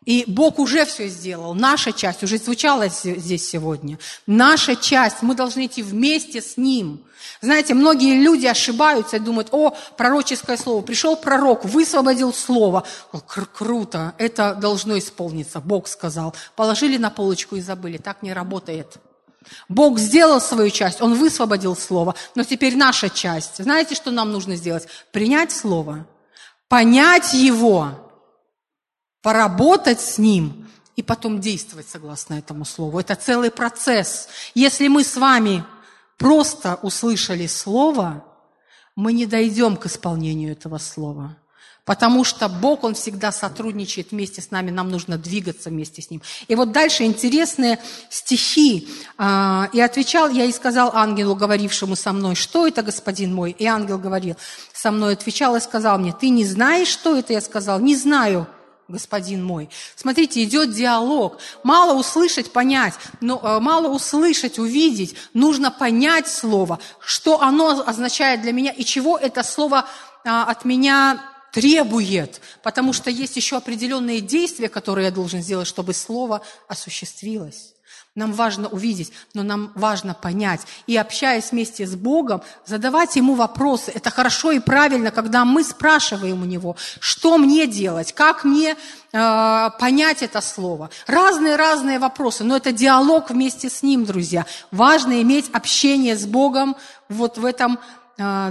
И 0.06 0.24
Бог 0.28 0.60
уже 0.60 0.86
все 0.86 1.08
сделал. 1.08 1.54
Наша 1.54 1.92
часть 1.92 2.24
уже 2.24 2.38
звучала 2.38 2.88
здесь 2.88 3.48
сегодня. 3.48 4.00
Наша 4.25 4.75
часть, 4.75 5.22
мы 5.22 5.36
должны 5.36 5.66
идти 5.66 5.84
вместе 5.84 6.42
с 6.42 6.58
Ним. 6.58 7.04
Знаете, 7.42 7.74
многие 7.74 8.20
люди 8.22 8.48
ошибаются 8.48 9.18
и 9.18 9.20
думают, 9.20 9.50
о, 9.51 9.75
пророческое 9.98 10.58
слово. 10.58 10.82
Пришел 10.82 11.16
пророк, 11.16 11.66
высвободил 11.66 12.34
слово. 12.34 12.86
Кр 13.28 13.46
круто, 13.46 14.16
это 14.18 14.56
должно 14.56 14.98
исполниться. 14.98 15.60
Бог 15.60 15.88
сказал. 15.88 16.34
Положили 16.56 16.98
на 16.98 17.10
полочку 17.10 17.56
и 17.58 17.62
забыли. 17.62 17.98
Так 17.98 18.24
не 18.24 18.34
работает. 18.34 18.98
Бог 19.68 20.00
сделал 20.00 20.42
свою 20.42 20.70
часть, 20.70 21.01
Он 21.01 21.13
высвободил 21.13 21.75
слово, 21.75 22.16
но 22.36 22.44
теперь 22.44 22.75
наша 22.75 23.10
часть. 23.10 23.63
Знаете, 23.63 23.96
что 23.96 24.12
нам 24.12 24.32
нужно 24.32 24.56
сделать? 24.56 24.88
Принять 25.12 25.51
слово– 25.51 26.08
понять 26.70 27.34
его, 27.34 27.92
поработать 29.22 30.00
с 30.00 30.18
ним 30.18 30.70
и 30.96 31.02
потом 31.04 31.42
действовать 31.42 31.90
согласно 31.90 32.36
этому 32.36 32.64
слову. 32.64 33.00
Это 33.00 33.16
целый 33.16 33.52
процесс. 33.52 34.30
Если 34.54 34.88
мы 34.88 35.04
с 35.04 35.18
вами 35.18 35.66
просто 36.18 36.80
услышали 36.82 37.48
слово, 37.48 38.24
мы 38.96 39.14
не 39.14 39.26
дойдем 39.26 39.76
к 39.76 39.88
исполнению 39.88 40.52
этого 40.52 40.78
слова. 40.78 41.36
Потому 41.89 42.24
что 42.24 42.50
Бог, 42.50 42.84
Он 42.84 42.93
всегда 42.93 43.31
сотрудничает 43.31 44.12
вместе 44.12 44.43
с 44.43 44.51
нами, 44.51 44.69
нам 44.69 44.91
нужно 44.91 45.17
двигаться 45.17 45.72
вместе 45.72 46.03
с 46.03 46.12
Ним. 46.12 46.22
И 46.48 46.53
вот 46.53 46.72
дальше 46.72 47.03
интересные 47.03 47.79
стихи. 48.12 48.88
А, 49.17 49.69
«И 49.74 49.81
отвечал 49.81 50.29
я 50.29 50.46
и 50.46 50.51
сказал 50.51 50.91
ангелу, 50.93 51.34
говорившему 51.34 51.96
со 51.96 52.13
мной, 52.13 52.36
что 52.36 52.67
это, 52.67 52.84
господин 52.84 53.34
мой?» 53.34 53.55
И 53.58 53.65
ангел 53.65 53.98
говорил 53.98 54.36
со 54.72 54.91
мной, 54.91 55.13
отвечал 55.13 55.55
и 55.55 55.60
сказал 55.60 55.98
мне, 55.98 56.13
«Ты 56.13 56.29
не 56.29 56.46
знаешь, 56.46 56.89
что 56.89 57.17
это?» 57.17 57.34
Я 57.34 57.41
сказал, 57.41 57.79
«Не 57.79 57.96
знаю, 57.96 58.46
господин 58.88 59.43
мой. 59.43 59.67
Смотрите, 59.96 60.43
идет 60.43 60.72
диалог. 60.72 61.39
Мало 61.63 62.00
услышать, 62.00 62.53
понять, 62.53 62.93
но 63.19 63.41
э, 63.41 63.60
мало 63.60 63.88
услышать, 63.88 64.60
увидеть. 64.60 65.15
Нужно 65.34 65.72
понять 65.72 66.27
слово, 66.27 66.77
что 67.00 67.41
оно 67.41 67.84
означает 67.84 68.43
для 68.43 68.51
меня 68.51 68.72
и 68.72 68.86
чего 68.86 69.17
это 69.17 69.41
слово 69.41 69.88
а, 70.24 70.43
от 70.43 70.65
меня 70.65 71.19
требует, 71.51 72.41
потому 72.63 72.94
что 72.94 73.10
есть 73.10 73.36
еще 73.36 73.58
определенные 73.58 74.22
действия, 74.22 74.70
которые 74.70 75.06
я 75.06 75.12
должен 75.12 75.41
сделать, 75.41 75.68
чтобы 75.68 75.94
слово 75.94 76.41
осуществилось. 76.68 77.74
Нам 78.15 78.34
важно 78.34 78.68
увидеть, 78.68 79.13
но 79.34 79.44
нам 79.44 79.72
важно 79.75 80.13
понять. 80.13 80.62
И 80.88 80.98
общаясь 80.98 81.51
вместе 81.51 81.86
с 81.86 81.96
Богом, 81.96 82.41
задавать 82.65 83.15
Ему 83.15 83.36
вопросы. 83.36 83.91
Это 83.94 84.10
хорошо 84.10 84.51
и 84.51 84.60
правильно, 84.60 85.12
когда 85.12 85.46
мы 85.46 85.63
спрашиваем 85.63 86.41
у 86.41 86.46
Него, 86.46 86.75
что 87.00 87.38
мне 87.38 87.68
делать, 87.68 88.13
как 88.13 88.44
мне 88.44 88.75
э, 89.13 89.70
понять 89.79 90.24
это 90.24 90.41
слово. 90.41 90.89
Разные-разные 91.06 92.00
вопросы, 92.00 92.44
но 92.44 92.58
это 92.58 92.72
диалог 92.72 93.29
вместе 93.29 93.70
с 93.70 93.84
Ним, 93.84 94.06
друзья. 94.06 94.46
Важно 94.72 95.22
иметь 95.22 95.50
общение 95.53 96.18
с 96.18 96.25
Богом 96.25 96.75
вот 97.10 97.38
в 97.38 97.46
этом 97.46 97.79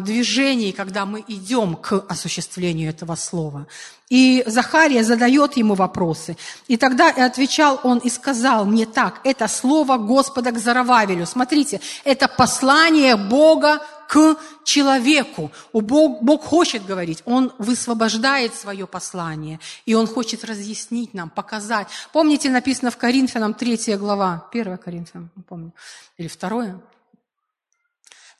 движении, 0.02 0.72
когда 0.72 1.04
мы 1.04 1.24
идем 1.28 1.76
к 1.76 2.04
осуществлению 2.08 2.90
этого 2.90 3.14
слова. 3.16 3.66
И 4.08 4.42
Захария 4.46 5.04
задает 5.04 5.56
ему 5.56 5.74
вопросы. 5.74 6.36
И 6.66 6.76
тогда 6.76 7.10
и 7.10 7.20
отвечал 7.20 7.78
он 7.82 7.98
и 7.98 8.08
сказал 8.08 8.64
мне 8.64 8.86
так, 8.86 9.20
это 9.24 9.48
слово 9.48 9.98
Господа 9.98 10.50
к 10.50 10.58
Зарававелю. 10.58 11.26
Смотрите, 11.26 11.80
это 12.04 12.26
послание 12.26 13.16
Бога 13.16 13.82
к 14.08 14.36
человеку. 14.64 15.52
Бог, 15.74 16.22
Бог 16.22 16.42
хочет 16.42 16.86
говорить, 16.86 17.22
Он 17.26 17.52
высвобождает 17.58 18.54
свое 18.54 18.86
послание, 18.86 19.60
и 19.84 19.94
Он 19.94 20.06
хочет 20.06 20.44
разъяснить 20.44 21.12
нам, 21.12 21.28
показать. 21.28 21.88
Помните, 22.12 22.48
написано 22.48 22.90
в 22.90 22.96
Коринфянам 22.96 23.52
3 23.52 23.96
глава, 23.96 24.48
1 24.50 24.78
Коринфянам, 24.78 25.30
помню, 25.46 25.72
или 26.16 26.28
2, 26.28 26.80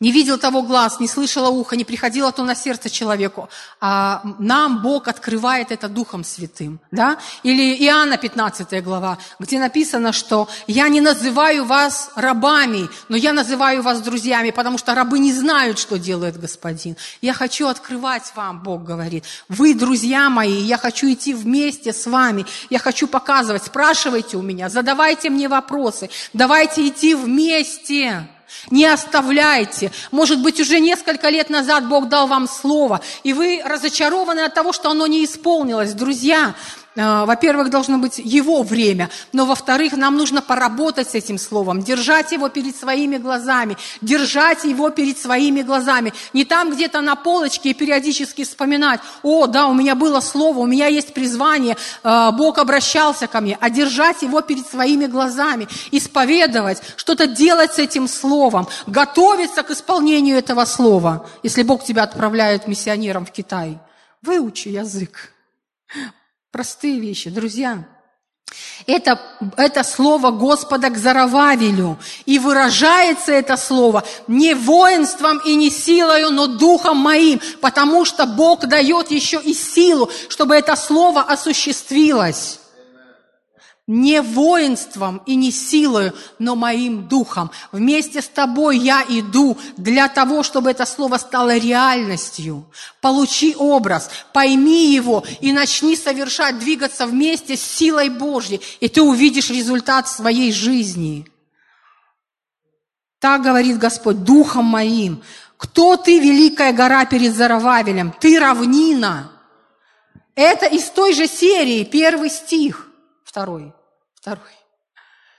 не 0.01 0.13
видел 0.13 0.39
того 0.39 0.63
глаз, 0.63 1.01
не 1.01 1.09
слышало 1.09 1.49
ухо, 1.49 1.75
не 1.75 1.85
приходило 1.85 2.31
то 2.31 2.45
на 2.45 2.55
сердце 2.55 2.89
человеку. 2.89 3.49
А 3.81 4.23
нам 4.39 4.81
Бог 4.81 5.09
открывает 5.09 5.73
это 5.73 5.89
Духом 5.89 6.23
Святым. 6.23 6.79
Да? 6.93 7.19
Или 7.43 7.75
Иоанна 7.85 8.17
15 8.17 8.85
глава, 8.85 9.19
где 9.41 9.59
написано, 9.59 10.13
что 10.13 10.49
«Я 10.69 10.89
не 10.89 11.01
называю 11.01 11.65
вас 11.65 12.13
рабами, 12.15 12.89
но 13.09 13.17
я 13.17 13.33
называю 13.33 13.83
вас 13.83 14.01
друзьями, 14.01 14.51
потому 14.51 14.79
что 14.79 14.95
рабы 14.95 15.19
не 15.19 15.33
знают, 15.33 15.81
что 15.81 15.99
делает 15.99 16.39
Господин. 16.39 16.97
Я 17.21 17.33
хочу 17.33 17.67
открывать 17.67 18.33
вам, 18.37 18.63
Бог 18.63 18.85
говорит. 18.85 19.25
Вы, 19.49 19.75
друзья 19.75 20.31
мои, 20.31 20.63
я 20.63 20.79
хочу 20.79 21.13
идти 21.13 21.35
вместе 21.35 21.93
с 21.93 22.07
вами. 22.07 22.47
Я 22.71 22.79
хочу 22.79 23.09
показывать. 23.09 23.65
Спрашивайте 23.65 24.37
у 24.37 24.43
меня, 24.43 24.69
задавайте 24.69 25.29
мне 25.29 25.49
вопросы. 25.49 26.09
Давайте 26.33 26.87
идти 26.87 27.17
вместе. 27.17 28.29
Не 28.71 28.87
оставляйте. 28.87 29.93
Может 30.11 30.41
быть, 30.43 30.61
уже 30.61 30.81
несколько 30.81 31.29
лет 31.29 31.51
назад 31.51 31.89
Бог 31.89 32.09
дал 32.09 32.27
вам 32.27 32.49
слово, 32.49 33.01
и 33.23 33.33
вы 33.33 33.63
разочарованы 33.65 34.41
от 34.41 34.55
того, 34.55 34.73
что 34.73 34.91
оно 34.91 35.07
не 35.07 35.25
исполнилось. 35.25 35.93
Друзья, 35.95 36.55
во-первых, 36.99 37.71
должно 37.71 37.99
быть 37.99 38.19
его 38.19 38.65
время, 38.65 39.09
но, 39.33 39.47
во-вторых, 39.47 39.93
нам 39.93 40.17
нужно 40.17 40.43
поработать 40.43 41.11
с 41.11 41.15
этим 41.15 41.39
словом, 41.39 41.83
держать 41.83 42.33
его 42.33 42.49
перед 42.49 42.75
своими 42.75 43.19
глазами, 43.19 43.77
держать 44.01 44.65
его 44.65 44.91
перед 44.91 45.17
своими 45.17 45.63
глазами. 45.63 46.13
Не 46.33 46.45
там 46.45 46.73
где-то 46.73 47.01
на 47.01 47.15
полочке 47.15 47.71
и 47.71 47.75
периодически 47.75 48.43
вспоминать, 48.43 49.01
о, 49.23 49.47
да, 49.47 49.69
у 49.69 49.75
меня 49.75 49.95
было 49.95 50.19
слово, 50.19 50.59
у 50.59 50.67
меня 50.67 50.89
есть 50.89 51.15
призвание, 51.15 51.77
э, 52.03 52.31
Бог 52.33 52.59
обращался 52.59 53.29
ко 53.29 53.41
мне, 53.41 53.57
а 53.61 53.71
держать 53.71 54.23
его 54.23 54.41
перед 54.41 54.67
своими 54.67 55.07
глазами, 55.07 55.69
исповедовать, 55.93 56.83
что-то 56.97 57.29
делать 57.29 57.75
с 57.75 57.79
этим 57.79 58.09
словом, 58.09 58.67
готовиться 58.89 59.63
к 59.63 59.71
исполнению 59.71 60.37
этого 60.37 60.65
слова, 60.65 61.29
если 61.45 61.63
Бог 61.63 61.85
тебя 61.85 62.03
отправляет 62.03 62.67
миссионером 62.67 63.25
в 63.25 63.31
Китай. 63.31 63.79
Выучи 64.21 64.69
язык. 64.69 65.33
Простые 66.51 66.99
вещи, 66.99 67.29
друзья. 67.29 67.87
Это, 68.87 69.21
это 69.57 69.85
слово 69.85 70.31
Господа 70.31 70.89
к 70.89 70.97
Зарававелю. 70.97 71.99
И 72.25 72.39
выражается 72.39 73.33
это 73.33 73.57
слово 73.57 74.05
не 74.27 74.55
воинством 74.55 75.39
и 75.45 75.55
не 75.57 75.71
силою, 75.71 76.31
но 76.31 76.47
духом 76.47 76.97
моим, 76.97 77.41
потому 77.61 78.05
что 78.07 78.25
Бог 78.27 78.67
дает 78.67 79.11
еще 79.11 79.41
и 79.43 79.53
силу, 79.53 80.11
чтобы 80.29 80.55
это 80.55 80.75
слово 80.77 81.23
осуществилось 81.23 82.61
не 83.89 84.21
воинством 84.21 85.23
и 85.25 85.35
не 85.35 85.51
силою, 85.51 86.13
но 86.39 86.55
моим 86.55 87.09
духом. 87.09 87.51
Вместе 87.73 88.21
с 88.21 88.29
тобой 88.29 88.77
я 88.79 89.03
иду 89.09 89.57
для 89.79 90.09
того, 90.09 90.43
чтобы 90.43 90.71
это 90.71 90.85
слово 90.85 91.17
стало 91.17 91.57
реальностью. 91.57 92.71
Получи 93.01 93.57
образ, 93.57 94.11
пойми 94.35 94.93
его 94.93 95.25
и 95.41 95.53
начни 95.53 95.97
совершать, 95.97 96.59
двигаться 96.59 97.07
вместе 97.07 97.57
с 97.57 97.63
силой 97.63 98.11
Божьей, 98.11 98.61
и 98.79 98.89
ты 98.89 99.01
увидишь 99.01 99.51
результат 99.51 100.07
своей 100.07 100.53
жизни. 100.53 101.27
Так 103.19 103.43
говорит 103.43 103.79
Господь, 103.79 104.23
духом 104.23 104.67
моим. 104.67 105.23
Кто 105.57 105.97
ты, 105.97 106.21
великая 106.21 106.75
гора 106.75 107.07
перед 107.07 107.35
Зарававелем? 107.35 108.15
Ты 108.21 108.39
равнина. 108.39 109.33
Это 110.35 110.67
из 110.67 110.85
той 110.91 111.15
же 111.15 111.27
серии, 111.27 111.85
первый 111.85 112.29
стих, 112.29 112.87
второй. 113.25 113.73
Второй. 114.29 114.53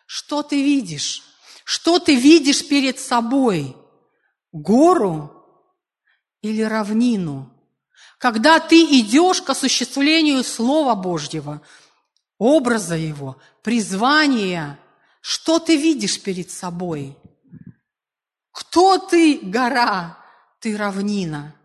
Что 0.08 0.42
ты 0.42 0.64
видишь? 0.64 1.22
Что 1.64 2.00
ты 2.00 2.16
видишь 2.16 2.68
перед 2.68 3.00
собой? 3.00 3.78
Гору 4.52 5.46
или 6.42 6.64
равнину? 6.64 7.54
Когда 8.18 8.60
ты 8.60 8.84
идешь 9.00 9.44
к 9.44 9.52
осуществлению 9.52 10.44
Слова 10.44 10.96
Божьего, 10.96 11.62
образа 12.40 12.96
Его, 12.96 13.38
призвания, 13.62 14.80
что 15.22 15.60
ты 15.60 15.78
видишь 15.78 16.20
перед 16.20 16.50
собой? 16.50 17.16
Кто 18.52 18.98
ты, 18.98 19.38
гора? 19.44 20.18
Ты 20.60 20.76
равнина. 20.76 21.56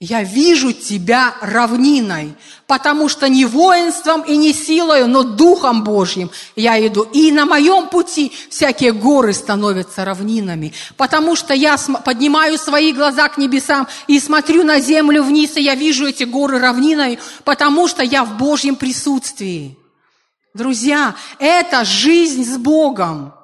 Я 0.00 0.22
вижу 0.22 0.72
тебя 0.72 1.34
равниной, 1.40 2.36
потому 2.68 3.08
что 3.08 3.28
не 3.28 3.44
воинством 3.44 4.22
и 4.22 4.36
не 4.36 4.52
силою, 4.52 5.08
но 5.08 5.24
Духом 5.24 5.82
Божьим 5.82 6.30
я 6.54 6.86
иду. 6.86 7.02
И 7.02 7.32
на 7.32 7.46
моем 7.46 7.88
пути 7.88 8.30
всякие 8.48 8.92
горы 8.92 9.32
становятся 9.32 10.04
равнинами, 10.04 10.72
потому 10.96 11.34
что 11.34 11.52
я 11.52 11.76
поднимаю 12.04 12.58
свои 12.58 12.92
глаза 12.92 13.28
к 13.28 13.38
небесам 13.38 13.88
и 14.06 14.20
смотрю 14.20 14.62
на 14.62 14.78
землю 14.78 15.24
вниз, 15.24 15.56
и 15.56 15.62
я 15.62 15.74
вижу 15.74 16.06
эти 16.06 16.22
горы 16.22 16.60
равниной, 16.60 17.18
потому 17.42 17.88
что 17.88 18.04
я 18.04 18.24
в 18.24 18.36
Божьем 18.36 18.76
присутствии. 18.76 19.76
Друзья, 20.54 21.16
это 21.40 21.84
жизнь 21.84 22.44
с 22.44 22.56
Богом, 22.56 23.34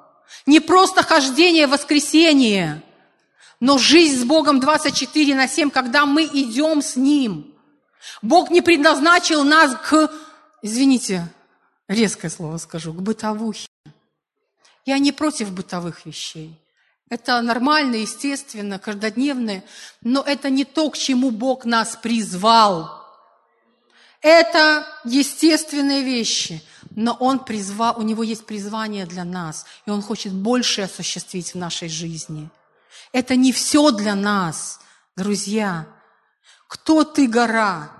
не 0.45 0.61
просто 0.61 1.03
хождение 1.03 1.67
в 1.67 1.71
воскресенье– 1.71 2.81
но 3.59 3.77
жизнь 3.77 4.21
с 4.21 4.23
Богом 4.23 4.59
24 4.59 5.35
на 5.35 5.47
7, 5.47 5.69
когда 5.69 6.05
мы 6.05 6.23
идем 6.25 6.81
с 6.81 6.95
Ним. 6.95 7.53
Бог 8.21 8.49
не 8.49 8.61
предназначил 8.61 9.43
нас 9.43 9.75
к, 9.83 10.11
извините, 10.61 11.27
резкое 11.87 12.29
слово 12.29 12.57
скажу, 12.57 12.93
к 12.93 13.01
бытовухе. 13.01 13.67
Я 14.85 14.99
не 14.99 15.11
против 15.11 15.51
бытовых 15.51 16.05
вещей. 16.05 16.55
Это 17.09 17.41
нормально, 17.41 17.95
естественно, 17.95 18.79
каждодневное, 18.79 19.63
но 20.01 20.21
это 20.21 20.49
не 20.49 20.65
то, 20.65 20.89
к 20.89 20.97
чему 20.97 21.31
Бог 21.31 21.65
нас 21.65 21.95
призвал. 21.95 23.03
Это 24.21 24.87
естественные 25.03 26.03
вещи, 26.03 26.63
но 26.95 27.15
Он 27.19 27.39
призвал, 27.39 27.99
у 27.99 28.01
Него 28.01 28.23
есть 28.23 28.45
призвание 28.45 29.05
для 29.05 29.23
нас, 29.23 29.65
и 29.85 29.91
Он 29.91 30.01
хочет 30.01 30.33
больше 30.33 30.81
осуществить 30.81 31.53
в 31.53 31.57
нашей 31.57 31.89
жизни– 31.89 32.49
это 33.15 33.37
не 33.37 33.53
все 33.53 33.91
для 33.91 34.13
нас, 34.13 34.81
друзья. 35.15 35.87
Кто 36.67 37.05
ты, 37.05 37.27
гора? 37.27 37.91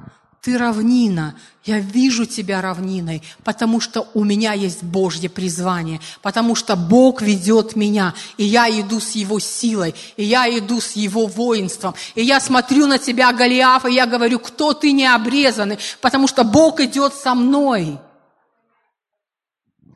Ты 0.42 0.58
равнина. 0.58 1.40
Я 1.64 1.80
вижу 1.80 2.26
тебя 2.26 2.62
равниной, 2.62 3.24
потому 3.46 3.80
что 3.80 4.10
у 4.14 4.26
меня 4.26 4.52
есть 4.52 4.84
Божье 4.84 5.30
призвание, 5.30 6.02
потому 6.22 6.54
что 6.54 6.76
Бог 6.76 7.22
ведет 7.22 7.78
меня, 7.78 8.14
и 8.36 8.44
я 8.44 8.70
иду 8.70 9.00
с 9.00 9.12
Его 9.12 9.40
силой, 9.40 9.96
и 10.18 10.26
я 10.26 10.50
иду 10.50 10.82
с 10.82 10.92
Его 10.98 11.28
воинством, 11.28 11.96
и 12.14 12.22
я 12.22 12.42
смотрю 12.42 12.86
на 12.86 13.00
тебя, 13.00 13.32
Голиаф, 13.32 13.86
и 13.86 13.94
я 13.94 14.06
говорю, 14.06 14.40
кто 14.40 14.74
ты 14.74 14.92
необрезанный, 14.92 15.80
потому 16.02 16.28
что 16.28 16.44
Бог 16.44 16.82
идет 16.82 17.14
со 17.14 17.34
мной. 17.36 17.98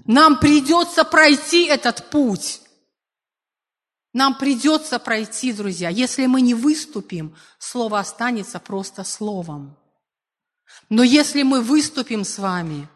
Нам 0.05 0.39
придется 0.39 1.03
пройти 1.03 1.65
этот 1.65 2.09
путь. 2.09 2.61
Нам 4.13 4.37
придется 4.37 4.97
пройти, 4.97 5.53
друзья. 5.53 5.89
Если 5.89 6.25
мы 6.25 6.41
не 6.41 6.53
выступим, 6.53 7.35
слово 7.59 7.99
останется 7.99 8.59
просто 8.59 9.03
словом. 9.03 9.75
Но 10.89 11.03
если 11.03 11.43
мы 11.43 11.61
выступим 11.61 12.23
с 12.23 12.39
вами, 12.39 12.87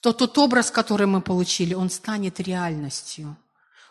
то 0.00 0.12
тот 0.12 0.36
образ, 0.38 0.70
который 0.70 1.06
мы 1.06 1.20
получили, 1.20 1.74
он 1.74 1.90
станет 1.90 2.40
реальностью. 2.40 3.36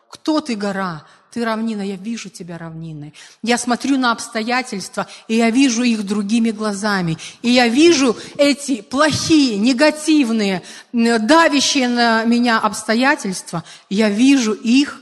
Кто 0.10 0.40
ты, 0.40 0.56
гора? 0.56 1.06
Ты 1.32 1.44
равнина, 1.44 1.82
я 1.82 1.98
вижу 1.98 2.30
тебя 2.30 2.58
равниной. 2.58 3.14
Я 3.42 3.58
смотрю 3.58 3.98
на 3.98 4.12
обстоятельства, 4.12 5.08
и 5.28 5.36
я 5.36 5.50
вижу 5.50 5.84
их 5.84 6.06
другими 6.06 6.52
глазами. 6.52 7.18
И 7.42 7.50
я 7.50 7.68
вижу 7.68 8.16
эти 8.38 8.82
плохие, 8.82 9.58
негативные, 9.58 10.62
давящие 10.94 11.90
на 11.90 12.24
меня 12.24 12.60
обстоятельства. 12.60 13.66
Я 13.90 14.10
вижу 14.10 14.54
их 14.54 15.02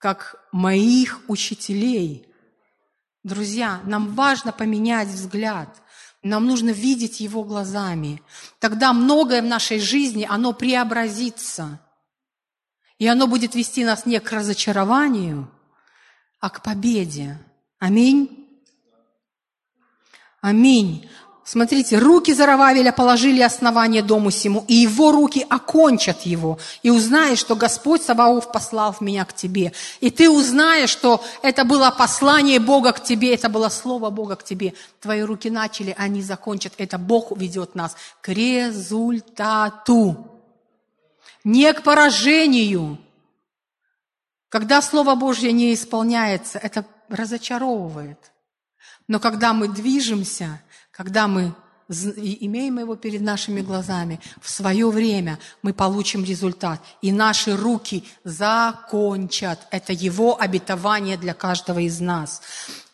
как 0.00 0.42
моих 0.50 1.20
учителей. 1.28 2.26
Друзья, 3.22 3.82
нам 3.84 4.14
важно 4.14 4.50
поменять 4.50 5.08
взгляд. 5.08 5.68
Нам 6.22 6.46
нужно 6.46 6.70
видеть 6.70 7.20
его 7.20 7.44
глазами. 7.44 8.22
Тогда 8.58 8.94
многое 8.94 9.42
в 9.42 9.46
нашей 9.46 9.78
жизни, 9.78 10.26
оно 10.28 10.54
преобразится. 10.54 11.80
И 12.98 13.06
оно 13.06 13.26
будет 13.26 13.54
вести 13.54 13.84
нас 13.84 14.06
не 14.06 14.18
к 14.20 14.32
разочарованию, 14.32 15.50
а 16.40 16.48
к 16.48 16.62
победе. 16.62 17.38
Аминь. 17.78 18.48
Аминь. 20.40 21.10
Смотрите, 21.44 21.98
руки 21.98 22.32
Зарававеля 22.32 22.92
положили 22.92 23.40
основание 23.40 24.02
дому 24.02 24.30
сему, 24.30 24.64
и 24.68 24.74
его 24.74 25.10
руки 25.10 25.44
окончат 25.48 26.22
его. 26.22 26.58
И 26.82 26.90
узнаешь, 26.90 27.38
что 27.38 27.56
Господь 27.56 28.02
Саваоф 28.02 28.52
послал 28.52 28.94
меня 29.00 29.24
к 29.24 29.32
тебе. 29.32 29.72
И 30.00 30.10
ты 30.10 30.30
узнаешь, 30.30 30.90
что 30.90 31.24
это 31.42 31.64
было 31.64 31.90
послание 31.90 32.60
Бога 32.60 32.92
к 32.92 33.02
тебе, 33.02 33.34
это 33.34 33.48
было 33.48 33.68
слово 33.68 34.10
Бога 34.10 34.36
к 34.36 34.44
тебе. 34.44 34.74
Твои 35.00 35.22
руки 35.22 35.50
начали, 35.50 35.94
они 35.98 36.22
закончат. 36.22 36.74
Это 36.76 36.98
Бог 36.98 37.36
ведет 37.36 37.74
нас 37.74 37.96
к 38.20 38.28
результату. 38.28 40.16
Не 41.42 41.72
к 41.72 41.82
поражению. 41.82 42.98
Когда 44.50 44.82
Слово 44.82 45.14
Божье 45.14 45.52
не 45.52 45.72
исполняется, 45.72 46.58
это 46.58 46.84
разочаровывает. 47.08 48.18
Но 49.10 49.18
когда 49.18 49.52
мы 49.52 49.66
движемся, 49.66 50.62
когда 50.92 51.26
мы 51.26 51.52
имеем 51.88 52.78
его 52.78 52.94
перед 52.94 53.22
нашими 53.22 53.60
глазами, 53.60 54.20
в 54.40 54.48
свое 54.48 54.88
время 54.88 55.40
мы 55.62 55.72
получим 55.72 56.22
результат. 56.22 56.80
И 57.02 57.10
наши 57.10 57.56
руки 57.56 58.04
закончат. 58.22 59.66
Это 59.72 59.92
его 59.92 60.40
обетование 60.40 61.16
для 61.16 61.34
каждого 61.34 61.80
из 61.80 61.98
нас. 61.98 62.40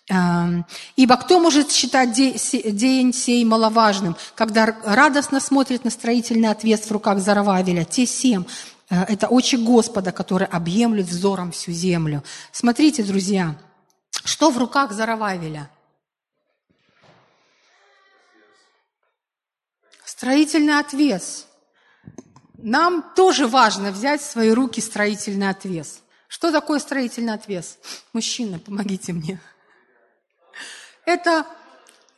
Эм, 0.09 0.64
Ибо 0.96 1.18
кто 1.18 1.38
может 1.38 1.70
считать 1.70 2.14
день 2.14 3.12
сей 3.12 3.44
маловажным, 3.44 4.16
когда 4.35 4.74
радостно 4.85 5.38
смотрит 5.38 5.85
на 5.85 5.90
строительный 5.90 6.48
ответ 6.48 6.83
в 6.83 6.90
руках 6.90 7.18
Зарававеля? 7.18 7.85
Те 7.85 8.07
семь. 8.07 8.44
Э, 8.88 9.02
это 9.02 9.29
очи 9.29 9.57
Господа, 9.57 10.12
который 10.12 10.46
объемлет 10.46 11.09
взором 11.09 11.52
всю 11.52 11.72
землю. 11.72 12.24
Смотрите, 12.52 13.02
друзья, 13.02 13.55
что 14.24 14.50
в 14.50 14.57
руках 14.57 14.92
Зарававеля– 14.92 15.68
Строительный 20.16 20.79
отвес. 20.79 21.46
нам 22.55 23.05
тоже 23.14 23.46
важно 23.46 23.92
взять 23.92 24.22
в 24.22 24.24
свои 24.24 24.50
руки 24.50 24.81
строительный 24.81 25.50
отвес. 25.50 26.00
Что 26.26 26.50
такое 26.50 26.79
строительный 26.79 27.35
отвес? 27.35 27.79
Мужчина, 28.14 28.59
помогите 28.59 29.12
мне. 29.12 29.38
Это 31.05 31.46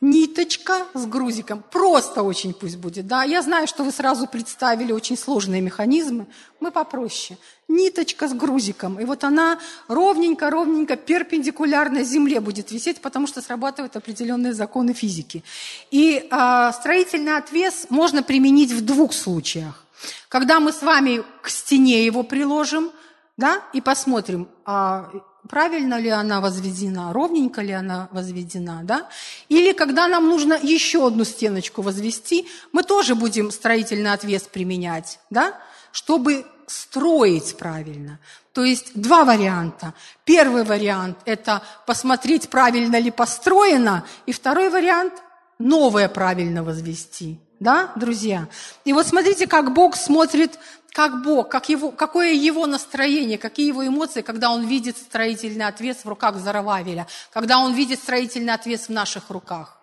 ниточка 0.01 0.85
с 0.93 1.05
грузиком. 1.05 1.63
Просто 1.71 2.23
очень 2.23 2.53
пусть 2.53 2.77
будет. 2.77 3.07
Да? 3.07 3.23
Я 3.23 3.41
знаю, 3.41 3.67
что 3.67 3.83
вы 3.83 3.91
сразу 3.91 4.27
представили 4.27 4.91
очень 4.91 5.17
сложные 5.17 5.61
механизмы. 5.61 6.27
Мы 6.59 6.71
попроще. 6.71 7.37
Ниточка 7.67 8.27
с 8.27 8.33
грузиком. 8.33 8.99
И 8.99 9.05
вот 9.05 9.23
она 9.23 9.59
ровненько-ровненько 9.87 10.95
перпендикулярно 10.95 12.03
земле 12.03 12.39
будет 12.39 12.71
висеть, 12.71 13.01
потому 13.01 13.27
что 13.27 13.41
срабатывают 13.41 13.95
определенные 13.95 14.53
законы 14.53 14.93
физики. 14.93 15.43
И 15.91 16.27
э, 16.29 16.71
строительный 16.73 17.37
отвес 17.37 17.87
можно 17.89 18.23
применить 18.23 18.71
в 18.71 18.83
двух 18.83 19.13
случаях. 19.13 19.85
Когда 20.29 20.59
мы 20.59 20.71
с 20.71 20.81
вами 20.81 21.23
к 21.41 21.49
стене 21.49 22.05
его 22.05 22.23
приложим, 22.23 22.91
да, 23.35 23.61
и 23.73 23.81
посмотрим, 23.81 24.47
а 24.65 25.11
правильно 25.47 25.99
ли 25.99 26.09
она 26.09 26.41
возведена, 26.41 27.13
ровненько 27.13 27.61
ли 27.61 27.71
она 27.71 28.09
возведена, 28.11 28.81
да? 28.83 29.07
Или 29.47 29.73
когда 29.73 30.07
нам 30.07 30.27
нужно 30.27 30.59
еще 30.61 31.07
одну 31.07 31.23
стеночку 31.23 31.81
возвести, 31.81 32.47
мы 32.71 32.83
тоже 32.83 33.15
будем 33.15 33.51
строительный 33.51 34.11
отвес 34.11 34.43
применять, 34.43 35.19
да? 35.29 35.57
Чтобы 35.91 36.45
строить 36.67 37.57
правильно. 37.57 38.19
То 38.53 38.63
есть 38.63 38.91
два 38.93 39.23
варианта. 39.23 39.93
Первый 40.25 40.63
вариант– 40.63 41.17
это 41.25 41.63
посмотреть, 41.85 42.49
правильно 42.49 42.99
ли 42.99 43.11
построено, 43.11 44.05
и 44.25 44.31
второй 44.31 44.69
вариант– 44.69 45.13
новое 45.59 46.09
правильно 46.09 46.63
возвести. 46.63 47.39
Да, 47.59 47.91
друзья? 47.97 48.47
И 48.85 48.93
вот 48.93 49.05
смотрите, 49.05 49.45
как 49.45 49.73
Бог 49.73 49.97
смотрит 49.97 50.57
как 50.91 51.21
Бог, 51.21 51.49
как 51.49 51.69
его, 51.69 51.91
какое 51.91 52.31
его 52.31 52.65
настроение, 52.65 53.37
какие 53.37 53.67
его 53.67 53.85
эмоции, 53.85 54.21
когда 54.21 54.51
он 54.51 54.67
видит 54.67 54.97
строительный 54.97 55.65
отвес 55.65 55.97
в 56.03 56.09
руках 56.09 56.35
Зарававеля, 56.37 57.07
когда 57.31 57.59
он 57.59 57.73
видит 57.73 57.99
строительный 57.99 58.53
отвес 58.53 58.87
в 58.87 58.91
наших 58.91 59.29
руках. 59.29 59.77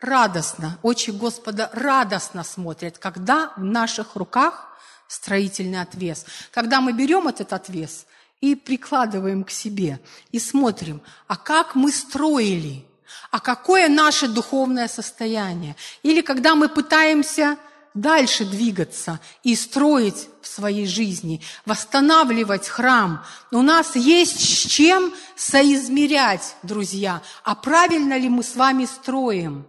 Радостно, 0.00 0.78
очи 0.82 1.10
Господа 1.10 1.70
радостно 1.72 2.44
смотрят, 2.44 2.98
когда 2.98 3.52
в 3.56 3.64
наших 3.64 4.14
руках 4.14 4.76
строительный 5.08 5.80
отвес. 5.80 6.26
Когда 6.50 6.80
мы 6.80 6.92
берем 6.92 7.28
этот 7.28 7.52
отвес 7.52 8.06
и 8.40 8.54
прикладываем 8.54 9.44
к 9.44 9.50
себе, 9.50 10.00
и 10.32 10.38
смотрим, 10.38 11.00
а 11.26 11.36
как 11.36 11.74
мы 11.74 11.92
строили, 11.92 12.84
а 13.30 13.40
какое 13.40 13.88
наше 13.88 14.28
духовное 14.28 14.88
состояние. 14.88 15.76
Или 16.02 16.20
когда 16.20 16.54
мы 16.54 16.68
пытаемся 16.68 17.56
дальше 17.96 18.44
двигаться 18.44 19.20
и 19.42 19.56
строить 19.56 20.28
в 20.42 20.46
своей 20.46 20.86
жизни, 20.86 21.42
восстанавливать 21.64 22.68
храм. 22.68 23.24
У 23.50 23.62
нас 23.62 23.96
есть 23.96 24.38
с 24.38 24.70
чем 24.70 25.12
соизмерять, 25.34 26.56
друзья. 26.62 27.22
А 27.42 27.54
правильно 27.54 28.16
ли 28.16 28.28
мы 28.28 28.42
с 28.42 28.54
вами 28.54 28.84
строим? 28.84 29.66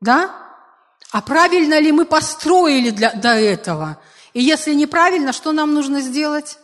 Да? 0.00 0.34
А 1.12 1.22
правильно 1.22 1.78
ли 1.78 1.92
мы 1.92 2.04
построили 2.04 2.90
для, 2.90 3.12
до 3.12 3.34
этого? 3.34 4.02
И 4.34 4.42
если 4.42 4.74
неправильно, 4.74 5.32
что 5.32 5.52
нам 5.52 5.72
нужно 5.72 6.00
сделать? 6.00 6.58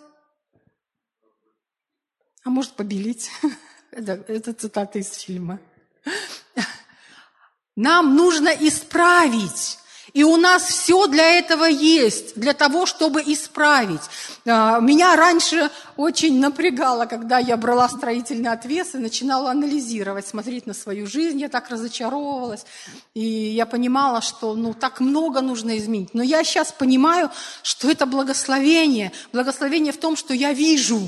А 2.45 2.51
может, 2.51 2.73
побелить? 2.73 3.31
Это, 3.93 4.13
это 4.27 4.55
цитата 4.55 4.99
из 4.99 5.13
фильма. 5.13 5.61
Нам 7.77 8.17
нужно 8.17 8.49
исправить 8.49 9.79
и 10.15 10.25
у 10.25 10.37
нас 10.37 10.65
все 10.65 11.07
для 11.07 11.39
этого 11.39 11.65
есть, 11.65 12.35
для 12.39 12.53
того, 12.53 12.85
чтобы 12.85 13.23
исправить. 13.23 14.03
А, 14.45 14.79
меня 14.79 15.17
раньше 15.17 15.71
очень 15.97 16.39
напрягало, 16.39 17.07
когда 17.07 17.39
я 17.39 17.57
брала 17.57 17.89
строительный 17.89 18.51
отвес 18.51 18.95
и 18.95 18.99
начинала 18.99 19.51
анализировать, 19.51 20.27
смотреть 20.27 20.67
на 20.67 20.75
свою 20.75 21.07
жизнь. 21.07 21.41
Я 21.41 21.49
так 21.49 21.71
разочаровывалась. 21.71 22.67
И 23.15 23.23
я 23.23 23.65
понимала, 23.65 24.21
что 24.21 24.55
ну, 24.55 24.75
так 24.75 25.01
много 25.01 25.41
нужно 25.41 25.79
изменить. 25.79 26.13
Но 26.13 26.23
я 26.23 26.45
сейчас 26.45 26.73
понимаю, 26.73 27.31
что 27.63 27.91
это 27.91 28.05
благословение. 28.05 29.13
Благословение 29.33 29.95
в 29.95 29.99
том, 29.99 30.17
что 30.17 30.35
я 30.35 30.53
вижу. 30.53 31.01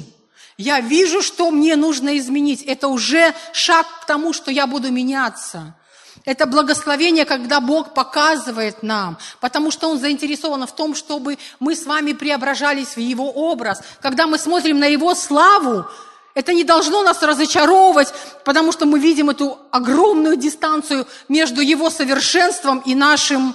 Я 0.57 0.81
вижу, 0.81 1.21
что 1.21 1.51
мне 1.51 1.77
нужно 1.77 2.17
изменить. 2.17 2.63
Это 2.63 2.89
уже 2.89 3.35
шаг 3.53 3.87
к 4.03 4.07
тому, 4.07 4.33
что 4.33 4.51
я 4.51 4.67
буду 4.67 4.91
меняться. 4.91 5.75
Это 6.25 6.47
благословение, 6.47 7.27
когда 7.27 7.61
Бог 7.61 7.93
показывает 7.93 8.83
нам, 8.83 9.19
потому 9.41 9.71
что 9.71 9.89
Он 9.89 9.99
заинтересован 9.99 10.67
в 10.67 10.75
том, 10.75 10.95
чтобы 10.95 11.39
мы 11.61 11.77
с 11.77 11.85
вами 11.85 12.15
преображались 12.15 12.97
в 12.97 13.01
Его 13.01 13.31
образ. 13.31 13.83
Когда 14.01 14.27
мы 14.27 14.39
смотрим 14.39 14.79
на 14.79 14.87
Его 14.87 15.15
славу, 15.15 15.87
это 16.35 16.55
не 16.55 16.65
должно 16.65 17.03
нас 17.03 17.23
разочаровывать, 17.23 18.13
потому 18.45 18.73
что 18.73 18.87
мы 18.87 18.99
видим 18.99 19.29
эту 19.29 19.59
огромную 19.71 20.37
дистанцию 20.37 21.07
между 21.29 21.61
Его 21.61 21.91
совершенством 21.91 22.81
и 22.87 22.95
нашим, 22.95 23.55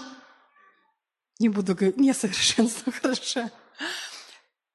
не 1.40 1.50
буду 1.50 1.74
говорить, 1.74 1.98
несовершенством, 1.98 2.94
хорошо. 3.02 3.50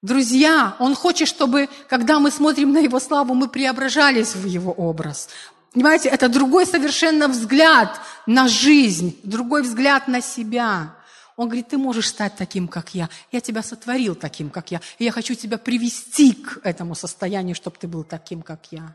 Друзья, 0.03 0.77
Он 0.81 0.95
хочет, 0.95 1.29
чтобы, 1.29 1.69
когда 1.89 2.19
мы 2.19 2.31
смотрим 2.31 2.73
на 2.73 2.79
Его 2.79 2.99
славу, 2.99 3.35
мы 3.35 3.49
преображались 3.49 4.35
в 4.35 4.45
Его 4.45 4.73
образ. 4.73 5.29
Понимаете, 5.75 6.09
это 6.09 6.29
другой 6.29 6.67
совершенно 6.67 7.27
взгляд 7.29 8.01
на 8.27 8.49
жизнь, 8.49 9.19
другой 9.25 9.63
взгляд 9.63 10.07
на 10.07 10.21
себя. 10.21 10.95
Он 11.37 11.49
говорит, 11.49 11.69
ты 11.69 11.79
можешь 11.79 12.09
стать 12.09 12.37
таким, 12.37 12.69
как 12.69 12.95
я. 12.95 13.09
Я 13.33 13.41
тебя 13.41 13.61
сотворил 13.61 14.15
таким, 14.15 14.51
как 14.51 14.71
я. 14.71 14.81
И 14.99 15.05
я 15.05 15.11
хочу 15.11 15.35
тебя 15.35 15.59
привести 15.59 16.33
к 16.33 16.61
этому 16.63 16.95
состоянию, 16.95 17.57
чтобы 17.57 17.77
ты 17.77 17.89
был 17.89 18.05
таким, 18.05 18.43
как 18.43 18.61
я 18.71 18.95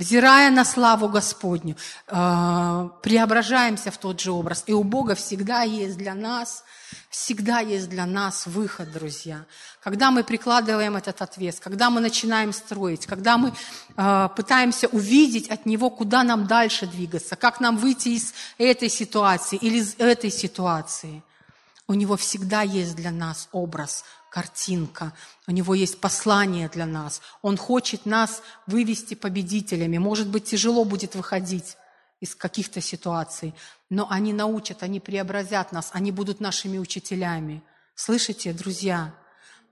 взирая 0.00 0.50
на 0.50 0.64
славу 0.64 1.08
Господню, 1.08 1.76
э, 2.08 2.88
преображаемся 3.02 3.90
в 3.90 3.98
тот 3.98 4.18
же 4.18 4.32
образ. 4.32 4.64
И 4.66 4.72
у 4.72 4.82
Бога 4.82 5.14
всегда 5.14 5.62
есть 5.62 5.98
для 5.98 6.14
нас, 6.14 6.64
всегда 7.10 7.60
есть 7.60 7.90
для 7.90 8.06
нас 8.06 8.46
выход, 8.46 8.90
друзья. 8.92 9.44
Когда 9.84 10.10
мы 10.10 10.24
прикладываем 10.24 10.96
этот 10.96 11.20
отвес, 11.20 11.60
когда 11.60 11.90
мы 11.90 12.00
начинаем 12.00 12.52
строить, 12.52 13.06
когда 13.06 13.36
мы 13.36 13.52
э, 13.96 14.28
пытаемся 14.34 14.88
увидеть 14.88 15.50
от 15.50 15.66
Него, 15.66 15.90
куда 15.90 16.22
нам 16.22 16.46
дальше 16.46 16.86
двигаться, 16.86 17.36
как 17.36 17.60
нам 17.60 17.76
выйти 17.76 18.08
из 18.08 18.32
этой 18.56 18.88
ситуации 18.88 19.58
или 19.58 19.78
из 19.78 19.96
этой 19.98 20.30
ситуации, 20.30 21.22
у 21.86 21.94
Него 21.94 22.16
всегда 22.16 22.62
есть 22.62 22.96
для 22.96 23.10
нас 23.10 23.48
образ 23.52 24.04
картинка, 24.30 25.12
у 25.46 25.52
него 25.52 25.74
есть 25.74 26.00
послание 26.00 26.68
для 26.68 26.86
нас. 26.86 27.20
Он 27.42 27.56
хочет 27.56 28.06
нас 28.06 28.42
вывести 28.66 29.14
победителями. 29.14 29.98
Может 29.98 30.28
быть, 30.28 30.44
тяжело 30.44 30.84
будет 30.84 31.14
выходить 31.14 31.76
из 32.20 32.34
каких-то 32.34 32.80
ситуаций, 32.80 33.54
но 33.88 34.06
они 34.08 34.32
научат, 34.32 34.82
они 34.82 35.00
преобразят 35.00 35.72
нас, 35.72 35.90
они 35.92 36.12
будут 36.12 36.40
нашими 36.40 36.78
учителями. 36.78 37.62
Слышите, 37.94 38.52
друзья? 38.52 39.14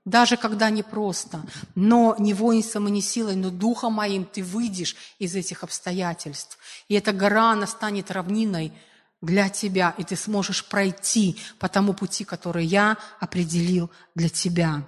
Даже 0.04 0.38
когда 0.38 0.70
непросто, 0.70 1.42
но 1.74 2.16
не 2.18 2.32
воинством 2.32 2.88
и 2.88 2.90
не 2.90 3.02
силой, 3.02 3.36
но 3.36 3.50
духом 3.50 3.92
моим 3.92 4.24
ты 4.24 4.42
выйдешь 4.42 4.96
из 5.18 5.34
этих 5.34 5.62
обстоятельств. 5.62 6.58
И 6.88 6.94
эта 6.94 7.12
гора, 7.12 7.52
она 7.52 7.66
станет 7.66 8.10
равниной 8.10 8.72
для 9.20 9.48
тебя, 9.48 9.94
и 9.98 10.04
ты 10.04 10.16
сможешь 10.16 10.64
пройти 10.64 11.38
по 11.58 11.68
тому 11.68 11.92
пути, 11.92 12.24
который 12.24 12.64
я 12.64 12.96
определил 13.20 13.90
для 14.14 14.28
тебя. 14.28 14.86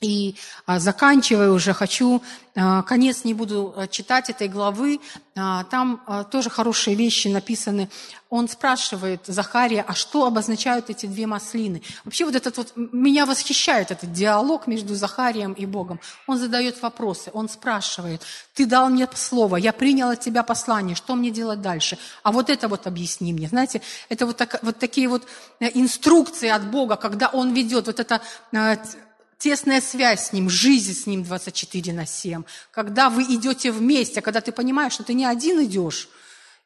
И 0.00 0.36
а, 0.66 0.78
заканчивая 0.78 1.50
уже, 1.50 1.72
хочу, 1.72 2.22
а, 2.54 2.82
конец 2.82 3.24
не 3.24 3.34
буду 3.34 3.72
а, 3.76 3.86
читать 3.86 4.30
этой 4.30 4.48
главы, 4.48 5.00
там 5.34 6.00
тоже 6.30 6.48
хорошие 6.48 6.94
вещи 6.94 7.26
написаны. 7.26 7.90
Он 8.30 8.48
спрашивает 8.48 9.22
Захария, 9.26 9.84
а 9.86 9.92
что 9.92 10.26
обозначают 10.26 10.90
эти 10.90 11.06
две 11.06 11.26
маслины? 11.26 11.82
Вообще 12.04 12.24
вот 12.24 12.36
этот 12.36 12.56
вот, 12.56 12.72
меня 12.76 13.26
восхищает 13.26 13.90
этот 13.90 14.12
диалог 14.12 14.68
между 14.68 14.94
Захарием 14.94 15.52
и 15.52 15.66
Богом. 15.66 15.98
Он 16.28 16.38
задает 16.38 16.80
вопросы, 16.82 17.30
он 17.32 17.48
спрашивает, 17.48 18.22
ты 18.54 18.64
дал 18.64 18.88
мне 18.90 19.08
слово, 19.12 19.56
я 19.56 19.72
принял 19.72 20.10
от 20.10 20.20
тебя 20.20 20.44
послание, 20.44 20.94
что 20.94 21.16
мне 21.16 21.32
делать 21.32 21.60
дальше? 21.60 21.98
А 22.22 22.30
вот 22.30 22.48
это 22.48 22.68
вот 22.68 22.86
объясни 22.86 23.32
мне. 23.32 23.48
Знаете, 23.48 23.82
это 24.08 24.26
вот, 24.26 24.36
так, 24.36 24.60
вот 24.62 24.78
такие 24.78 25.08
вот 25.08 25.26
э, 25.58 25.68
инструкции 25.74 26.48
от 26.48 26.70
Бога, 26.70 26.94
когда 26.94 27.26
Он 27.26 27.52
ведет, 27.52 27.88
вот 27.88 27.98
это 27.98 28.20
э, 28.52 28.76
тесная 29.44 29.82
связь 29.82 30.28
с 30.28 30.32
Ним, 30.32 30.48
жизнь 30.48 30.94
с 30.94 31.06
Ним 31.06 31.22
24 31.22 31.92
на 31.92 32.06
7. 32.06 32.44
Когда 32.70 33.10
вы 33.10 33.24
идете 33.24 33.72
вместе, 33.72 34.22
когда 34.22 34.40
ты 34.40 34.52
понимаешь, 34.52 34.94
что 34.94 35.04
ты 35.04 35.12
не 35.12 35.26
один 35.26 35.62
идешь 35.62 36.08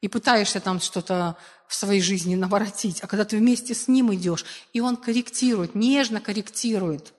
и 0.01 0.07
пытаешься 0.07 0.61
там 0.61 0.81
что-то 0.81 1.37
в 1.67 1.75
своей 1.75 2.01
жизни 2.01 2.37
наворотить, 2.37 3.01
а 3.03 3.09
когда 3.09 3.25
ты 3.25 3.37
вместе 3.37 3.75
с 3.75 3.89
Ним 3.89 4.15
идешь, 4.15 4.45
и 4.73 4.81
Он 4.81 4.97
корректирует, 4.97 5.75
нежно 5.75 6.21
корректирует. 6.21 7.13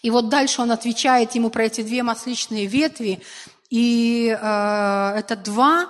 И 0.00 0.08
вот 0.08 0.30
дальше 0.30 0.62
он 0.62 0.72
отвечает 0.72 1.34
ему 1.34 1.50
про 1.50 1.64
эти 1.64 1.82
две 1.82 2.02
масличные 2.02 2.64
ветви, 2.64 3.20
и 3.68 4.28
э, 4.28 5.14
это 5.18 5.36
два 5.36 5.82
а, 5.84 5.88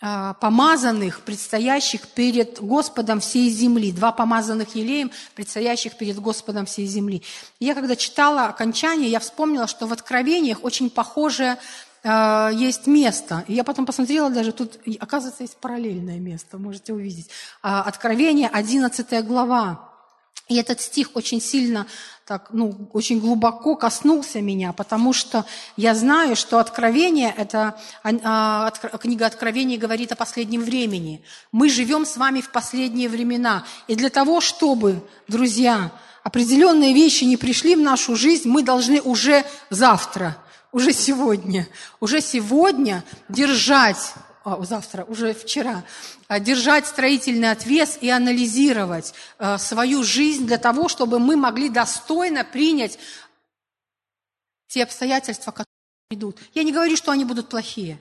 помазанных, 0.00 1.22
предстоящих 1.22 2.06
перед 2.08 2.60
Господом 2.60 3.18
всей 3.18 3.50
земли. 3.50 3.90
Два 3.90 4.12
помазанных 4.12 4.76
елеем, 4.76 5.10
предстоящих 5.34 5.96
перед 5.98 6.20
Господом 6.20 6.66
всей 6.66 6.86
земли. 6.86 7.22
Я 7.58 7.74
когда 7.74 7.96
читала 7.96 8.46
окончание, 8.46 9.10
я 9.10 9.18
вспомнила, 9.18 9.66
что 9.66 9.86
в 9.86 9.92
Откровениях 9.92 10.62
очень 10.62 10.88
похожее 10.88 11.58
э, 12.04 12.50
есть 12.54 12.86
место. 12.86 13.44
И 13.48 13.54
я 13.54 13.64
потом 13.64 13.86
посмотрела 13.86 14.30
даже, 14.30 14.52
тут, 14.52 14.78
оказывается, 15.00 15.42
есть 15.42 15.56
параллельное 15.56 16.18
место, 16.18 16.58
можете 16.58 16.92
увидеть. 16.92 17.28
Э, 17.62 17.80
Откровение, 17.80 18.48
11 18.48 19.26
глава. 19.26 19.87
И 20.46 20.56
этот 20.56 20.80
стих 20.80 21.10
очень 21.14 21.40
сильно, 21.40 21.86
так, 22.24 22.48
ну, 22.52 22.88
очень 22.92 23.20
глубоко 23.20 23.74
коснулся 23.74 24.40
меня, 24.40 24.72
потому 24.72 25.12
что 25.12 25.44
я 25.76 25.94
знаю, 25.94 26.36
что 26.36 26.58
Откровение, 26.58 27.34
это 27.36 27.78
а, 28.02 28.66
от, 28.66 29.00
книга 29.00 29.26
Откровений 29.26 29.76
говорит 29.76 30.12
о 30.12 30.16
последнем 30.16 30.62
времени. 30.62 31.22
Мы 31.52 31.68
живем 31.68 32.06
с 32.06 32.16
вами 32.16 32.40
в 32.40 32.50
последние 32.50 33.08
времена. 33.08 33.64
И 33.88 33.94
для 33.94 34.10
того, 34.10 34.40
чтобы, 34.40 35.02
друзья, 35.26 35.90
определенные 36.22 36.94
вещи 36.94 37.24
не 37.24 37.36
пришли 37.36 37.74
в 37.74 37.80
нашу 37.80 38.16
жизнь, 38.16 38.48
мы 38.48 38.62
должны 38.62 39.00
уже 39.00 39.44
завтра, 39.70 40.36
уже 40.72 40.92
сегодня, 40.92 41.66
уже 42.00 42.20
сегодня 42.20 43.04
держать 43.28 44.14
а, 44.54 44.64
завтра, 44.64 45.04
уже 45.04 45.34
вчера, 45.34 45.84
а, 46.26 46.40
держать 46.40 46.86
строительный 46.86 47.50
отвес 47.50 47.98
и 48.00 48.08
анализировать 48.08 49.14
а, 49.38 49.58
свою 49.58 50.02
жизнь 50.02 50.46
для 50.46 50.58
того, 50.58 50.88
чтобы 50.88 51.18
мы 51.18 51.36
могли 51.36 51.68
достойно 51.68 52.44
принять 52.44 52.98
те 54.66 54.82
обстоятельства, 54.82 55.50
которые 55.50 55.66
идут. 56.10 56.38
Я 56.54 56.62
не 56.62 56.72
говорю, 56.72 56.96
что 56.96 57.12
они 57.12 57.24
будут 57.24 57.48
плохие. 57.48 58.00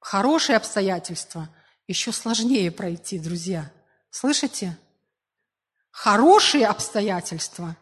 Хорошие 0.00 0.56
обстоятельства 0.56 1.48
еще 1.88 2.12
сложнее 2.12 2.70
пройти, 2.70 3.18
друзья. 3.18 3.70
Слышите? 4.10 4.78
Хорошие 5.90 6.66
обстоятельства 6.66 7.76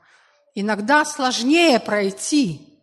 иногда 0.55 1.05
сложнее 1.05 1.81
пройти, 1.81 2.74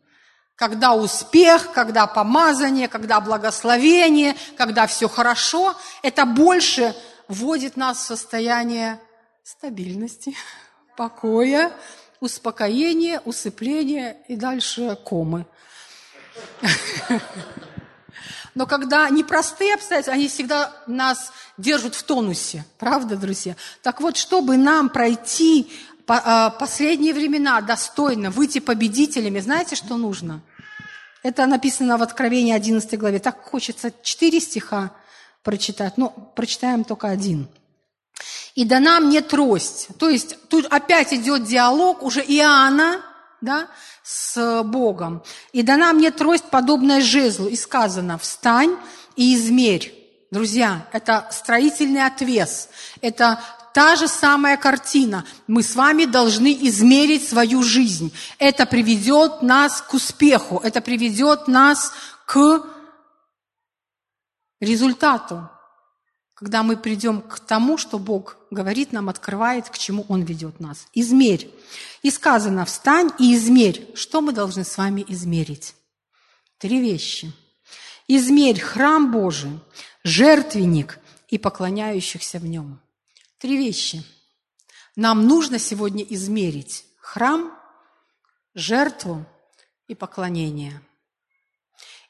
когда 0.62 0.94
успех, 0.94 1.72
когда 1.72 2.06
помазание, 2.06 2.88
когда 2.88 3.20
благословение, 3.20 4.36
когда 4.56 4.86
все 4.86 5.10
хорошо, 5.10 5.76
это 6.04 6.24
больше 6.28 6.96
вводит 7.28 7.78
нас 7.78 7.98
в 7.98 8.06
состояние 8.06 9.00
стабильности, 9.44 10.36
покоя, 10.96 11.72
успокоения, 12.20 13.22
усыпления 13.26 14.18
и 14.28 14.36
дальше 14.36 14.96
комы. 15.04 15.48
Но 18.54 18.68
когда 18.68 19.10
непростые 19.10 19.74
обстоятельства, 19.74 20.14
они 20.14 20.28
всегда 20.28 20.76
нас 20.86 21.32
держат 21.58 21.96
в 21.96 22.04
тонусе, 22.04 22.66
правда, 22.78 23.16
друзья? 23.16 23.56
Так 23.82 24.00
вот, 24.00 24.16
чтобы 24.16 24.58
нам 24.58 24.90
пройти 24.90 25.72
а, 26.08 26.52
последние 26.52 27.16
времена 27.16 27.62
достойно, 27.62 28.30
выйти 28.30 28.60
победителями, 28.60 29.40
знаете, 29.40 29.76
что 29.76 29.98
нужно? 29.98 30.42
Это 31.24 31.46
написано 31.46 31.98
в 31.98 32.02
Откровении 32.02 32.54
11 32.54 32.98
главе. 32.98 33.20
Так 33.20 33.44
хочется 33.44 33.94
четыре 34.02 34.40
стиха 34.40 34.92
прочитать, 35.44 35.98
но 35.98 36.10
прочитаем 36.10 36.84
только 36.84 37.10
один. 37.10 37.48
«И 38.54 38.66
дана 38.66 39.00
мне 39.00 39.22
трость». 39.22 39.88
То 39.98 40.10
есть 40.10 40.38
тут 40.50 40.66
опять 40.66 41.14
идет 41.14 41.46
диалог 41.46 42.04
уже 42.04 42.22
Иоанна 42.22 43.02
да, 43.40 43.68
с 44.04 44.64
Богом. 44.64 45.24
«И 45.54 45.64
дана 45.64 45.94
мне 45.94 46.12
трость, 46.12 46.46
подобная 46.46 47.02
жезлу». 47.02 47.48
И 47.48 47.56
сказано 47.56 48.18
«Встань 48.18 48.76
и 49.16 49.36
измерь». 49.36 49.98
Друзья, 50.32 50.88
это 50.94 51.28
строительный 51.32 52.06
отвес, 52.06 52.70
это 53.02 53.42
та 53.74 53.96
же 53.96 54.08
самая 54.08 54.58
картина. 54.58 55.26
Мы 55.48 55.64
с 55.64 55.76
вами 55.76 56.06
должны 56.06 56.58
измерить 56.68 57.28
свою 57.28 57.64
жизнь. 57.64 58.14
Это 58.38 58.66
приведет 58.66 59.42
нас 59.42 59.82
к 59.82 59.94
успеху, 59.94 60.60
это 60.64 60.82
приведет 60.82 61.48
нас 61.48 61.94
к 62.26 62.66
результату, 64.60 65.50
когда 66.34 66.64
мы 66.64 66.76
придем 66.76 67.22
к 67.22 67.40
тому, 67.40 67.78
что 67.78 68.00
Бог 68.00 68.38
говорит 68.50 68.92
нам, 68.92 69.10
открывает, 69.10 69.70
к 69.70 69.78
чему 69.78 70.06
Он 70.08 70.24
ведет 70.24 70.60
нас. 70.60 70.88
Измерь. 70.94 71.50
И 72.02 72.10
сказано, 72.10 72.66
встань 72.66 73.12
и 73.20 73.36
измерь. 73.36 73.92
Что 73.96 74.22
мы 74.22 74.32
должны 74.32 74.64
с 74.64 74.78
вами 74.78 75.06
измерить? 75.08 75.76
Три 76.58 76.80
вещи. 76.80 77.32
Измерь 78.08 78.60
храм 78.60 79.12
Божий, 79.12 79.60
жертвенник 80.04 81.00
и 81.30 81.38
поклоняющихся 81.38 82.40
в 82.40 82.46
нем. 82.46 82.80
Три 83.42 83.58
вещи. 83.58 84.04
Нам 84.96 85.26
нужно 85.26 85.58
сегодня 85.58 86.04
измерить 86.04 86.86
храм, 87.00 87.52
жертву 88.54 89.26
и 89.88 89.96
поклонение. 89.96 90.80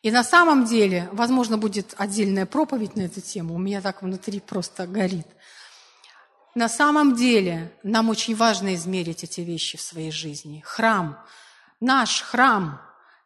И 0.01 0.11
на 0.11 0.25
самом 0.25 0.65
деле, 0.65 1.07
возможно, 1.13 1.57
будет 1.57 1.93
отдельная 1.97 2.45
проповедь 2.45 2.97
на 2.97 3.03
эту 3.03 3.21
тему, 3.21 3.55
у 3.55 3.59
меня 3.59 3.79
так 3.81 4.01
внутри 4.01 4.41
просто 4.41 4.85
горит. 4.85 5.27
На 6.53 6.67
самом 6.67 7.15
деле, 7.15 7.71
нам 7.81 8.09
очень 8.09 8.35
важно 8.35 8.75
измерить 8.75 9.23
эти 9.23 9.39
вещи 9.39 9.77
в 9.77 9.81
своей 9.81 10.11
жизни. 10.11 10.61
Храм, 10.65 11.17
наш 11.79 12.23
храм, 12.23 12.81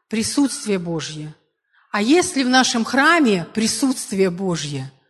присутствие 0.10 0.78
Божье. 0.78 1.34
А 1.90 2.04
если 2.04 2.44
в 2.44 2.50
нашем 2.50 2.86
храме 2.86 3.48
присутствие 3.56 4.30
Божье– 4.30 4.92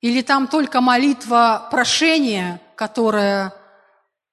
или 0.00 0.22
там 0.22 0.48
только 0.48 0.80
молитва 0.80 1.68
прошения, 1.70 2.60
которая 2.74 3.54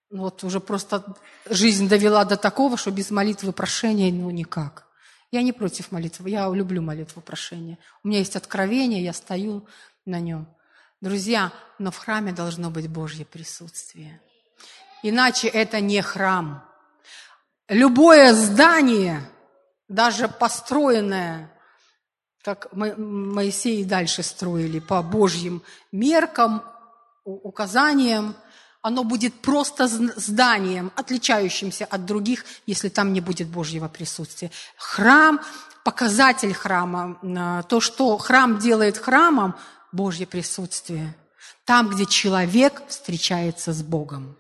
ну, 0.10 0.24
вот 0.24 0.44
уже 0.44 0.60
просто 0.60 1.04
жизнь 1.50 1.90
довела 1.90 2.24
до 2.24 2.38
такого, 2.38 2.78
что 2.78 2.92
без 2.92 3.12
молитвы 3.12 3.52
прошения 3.52 4.12
ну 4.12 4.30
никак. 4.30 4.88
Я 5.32 5.42
не 5.42 5.52
против 5.52 5.92
молитвы, 5.92 6.30
я 6.30 6.50
люблю 6.50 6.82
молитву 6.82 7.22
прошения. 7.22 7.78
У 8.04 8.08
меня 8.08 8.20
есть 8.20 8.38
откровение, 8.38 9.04
я 9.04 9.12
стою 9.12 9.68
на 10.06 10.22
нем. 10.22 10.48
Друзья, 11.02 11.52
но 11.80 11.92
в 11.92 11.98
храме 11.98 12.32
должно 12.32 12.70
быть 12.70 12.88
Божье 12.88 13.26
присутствие. 13.26 14.22
Иначе 15.04 15.48
это 15.50 15.82
не 15.82 16.02
храм. 16.02 16.64
Любое 17.68 18.34
здание, 18.34 19.22
даже 19.90 20.30
построенное 20.30 21.52
как 22.48 22.70
Моисей 22.72 23.84
дальше 23.84 24.24
строили 24.24 24.80
по 24.80 25.04
Божьим 25.04 25.64
меркам, 25.92 26.64
указаниям, 27.26 28.38
оно 28.82 29.04
будет 29.04 29.34
просто 29.42 29.90
зданием, 29.90 30.94
отличающимся 30.96 31.84
от 31.84 32.06
других, 32.06 32.46
если 32.66 32.88
там 32.88 33.12
не 33.12 33.20
будет 33.20 33.50
Божьего 33.50 33.90
присутствия. 33.90 34.50
Храм, 34.78 35.42
показатель 35.84 36.54
храма, 36.54 37.20
а, 37.22 37.64
то, 37.64 37.82
что 37.82 38.18
храм 38.18 38.60
делает 38.60 38.98
храмом, 38.98 39.58
Божье 39.92 40.26
присутствие. 40.26 41.18
Там, 41.66 41.90
где 41.90 42.06
человек 42.06 42.82
встречается 42.88 43.74
с 43.74 43.84
Богом. 43.84 44.38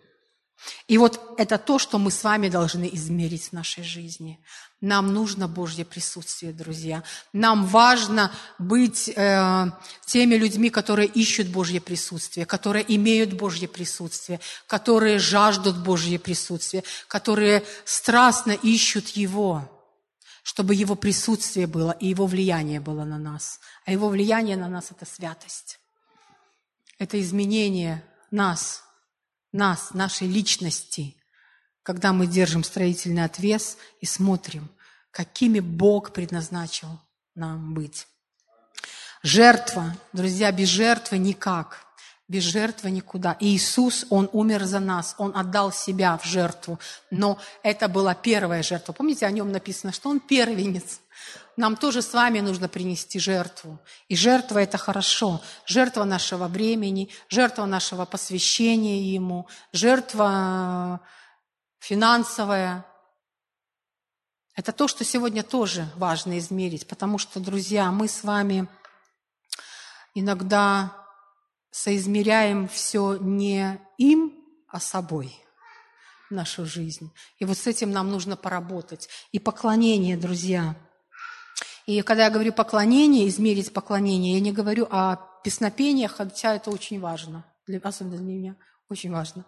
И 0.87 0.97
вот 0.97 1.35
это 1.37 1.57
то, 1.57 1.79
что 1.79 1.97
мы 1.97 2.11
с 2.11 2.23
вами 2.23 2.49
должны 2.49 2.89
измерить 2.93 3.49
в 3.49 3.53
нашей 3.53 3.83
жизни. 3.83 4.39
Нам 4.79 5.13
нужно 5.13 5.47
Божье 5.47 5.85
присутствие, 5.85 6.53
друзья. 6.53 7.03
Нам 7.33 7.65
важно 7.65 8.31
быть 8.59 9.09
э, 9.09 9.71
теми 10.05 10.35
людьми, 10.35 10.69
которые 10.69 11.07
ищут 11.07 11.47
Божье 11.47 11.81
присутствие, 11.81 12.45
которые 12.45 12.85
имеют 12.95 13.33
Божье 13.33 13.67
присутствие, 13.67 14.39
которые 14.67 15.19
жаждут 15.19 15.77
Божье 15.77 16.19
присутствие, 16.19 16.83
которые 17.07 17.63
страстно 17.85 18.51
ищут 18.51 19.09
Его, 19.09 19.67
чтобы 20.43 20.75
Его 20.75 20.95
присутствие 20.95 21.67
было 21.67 21.91
и 21.91 22.07
Его 22.07 22.27
влияние 22.27 22.79
было 22.79 23.03
на 23.03 23.17
нас. 23.17 23.59
А 23.85 23.91
Его 23.91 24.09
влияние 24.09 24.57
на 24.57 24.69
нас– 24.69 24.91
это 24.91 25.05
святость. 25.05 25.79
Это 26.99 27.19
изменение 27.19 28.03
нас, 28.31 28.83
нас, 29.57 29.93
нашей 29.93 30.27
личности– 30.27 31.15
когда 31.87 32.11
мы 32.11 32.27
держим 32.27 32.65
строительный 32.65 33.23
отвес 33.23 33.77
и 34.01 34.05
смотрим, 34.05 34.69
какими 35.09 35.61
Бог 35.61 36.11
предназначил 36.11 36.89
нам 37.33 37.73
быть. 37.73 38.07
Жертва, 39.23 39.95
друзья, 40.11 40.51
без 40.51 40.67
жертвы 40.67 41.17
никак. 41.17 41.85
Без 42.27 42.43
жертвы 42.43 42.91
никуда. 42.91 43.37
И 43.39 43.55
Иисус, 43.55 44.05
Он 44.09 44.29
умер 44.33 44.65
за 44.65 44.81
нас, 44.81 45.15
Он 45.17 45.31
отдал 45.33 45.71
себя 45.71 46.17
в 46.17 46.25
жертву. 46.25 46.77
Но 47.09 47.39
это 47.63 47.87
была 47.87 48.13
первая 48.15 48.63
жертва. 48.63 48.91
Помните, 48.91 49.25
о 49.25 49.31
нем 49.31 49.53
написано, 49.53 49.93
что 49.93 50.09
Он 50.09 50.19
первенец. 50.19 50.99
Нам 51.55 51.75
тоже 51.75 52.01
с 52.01 52.13
вами 52.13 52.39
нужно 52.39 52.69
принести 52.69 53.19
жертву. 53.19 53.79
И 54.07 54.15
жертва– 54.15 54.59
это 54.59 54.77
хорошо. 54.77 55.41
Жертва 55.65 56.03
нашего 56.03 56.47
времени, 56.47 57.09
жертва 57.29 57.65
нашего 57.65 58.05
посвящения 58.05 59.01
Ему, 59.01 59.47
жертва 59.73 61.01
финансовое. 61.79 62.85
Это 64.55 64.71
то, 64.71 64.87
что 64.87 65.03
сегодня 65.03 65.43
тоже 65.43 65.87
важно 65.95 66.37
измерить, 66.37 66.87
потому 66.87 67.17
что, 67.17 67.39
друзья, 67.39 67.91
мы 67.91 68.07
с 68.07 68.23
вами 68.23 68.67
иногда 70.13 70.93
соизмеряем 71.71 72.67
все 72.67 73.17
не 73.17 73.79
им, 73.97 74.33
а 74.67 74.79
собой 74.79 75.35
нашу 76.29 76.65
жизнь. 76.65 77.11
И 77.39 77.45
вот 77.45 77.57
с 77.57 77.67
этим 77.67 77.91
нам 77.91 78.09
нужно 78.09 78.35
поработать. 78.35 79.09
И 79.31 79.39
поклонение, 79.39 80.17
друзья. 80.17 80.75
И 81.87 82.01
когда 82.01 82.25
я 82.25 82.29
говорю 82.29 82.51
поклонение, 82.51 83.29
измерить 83.29 83.73
поклонение, 83.73 84.33
я 84.33 84.41
не 84.41 84.51
говорю 84.51 84.87
о 84.91 85.15
песнопениях, 85.43 86.17
хотя 86.17 86.53
это 86.53 86.69
очень 86.69 86.99
важно, 86.99 87.45
для, 87.65 87.79
особенно 87.79 88.17
для 88.17 88.25
меня, 88.25 88.55
очень 88.89 89.09
важно. 89.09 89.45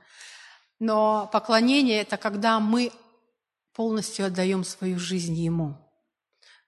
Но 0.79 1.29
поклонение– 1.33 1.99
это 2.01 2.15
когда 2.15 2.61
мы 2.61 2.93
полностью 3.75 4.25
отдаем 4.25 4.63
свою 4.63 4.97
жизнь 4.99 5.33
Ему, 5.33 5.75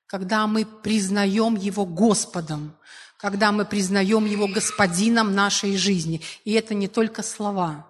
когда 0.07 0.45
мы 0.45 0.65
признаем 0.65 1.55
Его 1.55 1.86
Господом, 1.86 2.75
когда 3.15 3.53
мы 3.53 3.63
признаем 3.63 4.25
Его 4.25 4.49
Господином 4.49 5.34
нашей 5.34 5.77
жизни. 5.77 6.21
И 6.43 6.51
это 6.51 6.73
не 6.73 6.89
только 6.89 7.23
слова. 7.23 7.88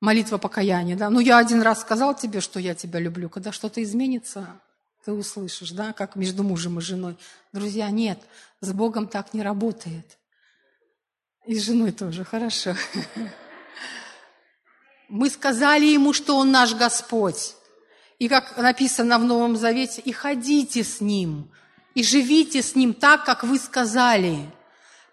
Молитва 0.00 0.38
покаяния, 0.38 0.96
да? 0.96 1.10
Ну, 1.10 1.20
я 1.20 1.36
один 1.36 1.60
раз 1.60 1.82
сказал 1.82 2.16
тебе, 2.16 2.40
что 2.40 2.58
я 2.58 2.74
тебя 2.74 3.00
люблю. 3.00 3.28
Когда 3.28 3.52
что-то 3.52 3.82
изменится, 3.82 4.60
ты 5.04 5.12
услышишь, 5.12 5.70
да, 5.70 5.92
как 5.92 6.16
между 6.16 6.42
мужем 6.42 6.78
и 6.78 6.82
женой. 6.82 7.16
Друзья, 7.52 7.90
нет, 7.90 8.18
с 8.60 8.72
Богом 8.72 9.06
так 9.06 9.34
не 9.34 9.42
работает. 9.42 10.18
И 11.46 11.58
с 11.58 11.64
женой 11.64 11.92
тоже, 11.92 12.24
хорошо. 12.24 12.74
Мы 15.08 15.28
сказали 15.28 15.84
ему, 15.84 16.14
что 16.14 16.36
он 16.36 16.50
наш 16.50 16.74
Господь. 16.74 17.54
И 18.18 18.28
как 18.28 18.56
написано 18.56 19.18
в 19.18 19.24
Новом 19.24 19.56
Завете, 19.56 20.00
и 20.00 20.12
ходите 20.12 20.82
с 20.82 21.02
ним, 21.02 21.50
и 21.94 22.02
живите 22.02 22.62
с 22.62 22.74
ним 22.74 22.94
так, 22.94 23.24
как 23.24 23.44
вы 23.44 23.58
сказали. 23.58 24.50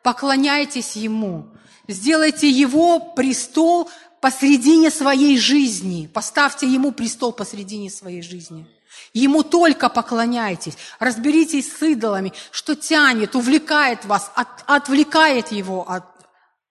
Поклоняйтесь 0.03 0.95
ему. 0.95 1.49
Сделайте 1.89 2.49
его 2.49 2.99
престол 2.99 3.91
посредине 4.21 4.89
своей 4.89 5.37
жизни. 5.37 6.07
Поставьте 6.07 6.65
ему 6.65 6.93
престол 6.93 7.33
посредине 7.33 7.89
своей 7.89 8.21
жизни. 8.21 8.65
Ему 9.13 9.43
только 9.43 9.89
поклоняйтесь. 9.89 10.77
Разберитесь 10.99 11.71
с 11.71 11.81
идолами, 11.81 12.33
что 12.51 12.75
тянет, 12.75 13.35
увлекает 13.35 14.05
вас, 14.05 14.31
от, 14.35 14.47
отвлекает 14.67 15.51
его 15.51 15.89
от 15.89 16.05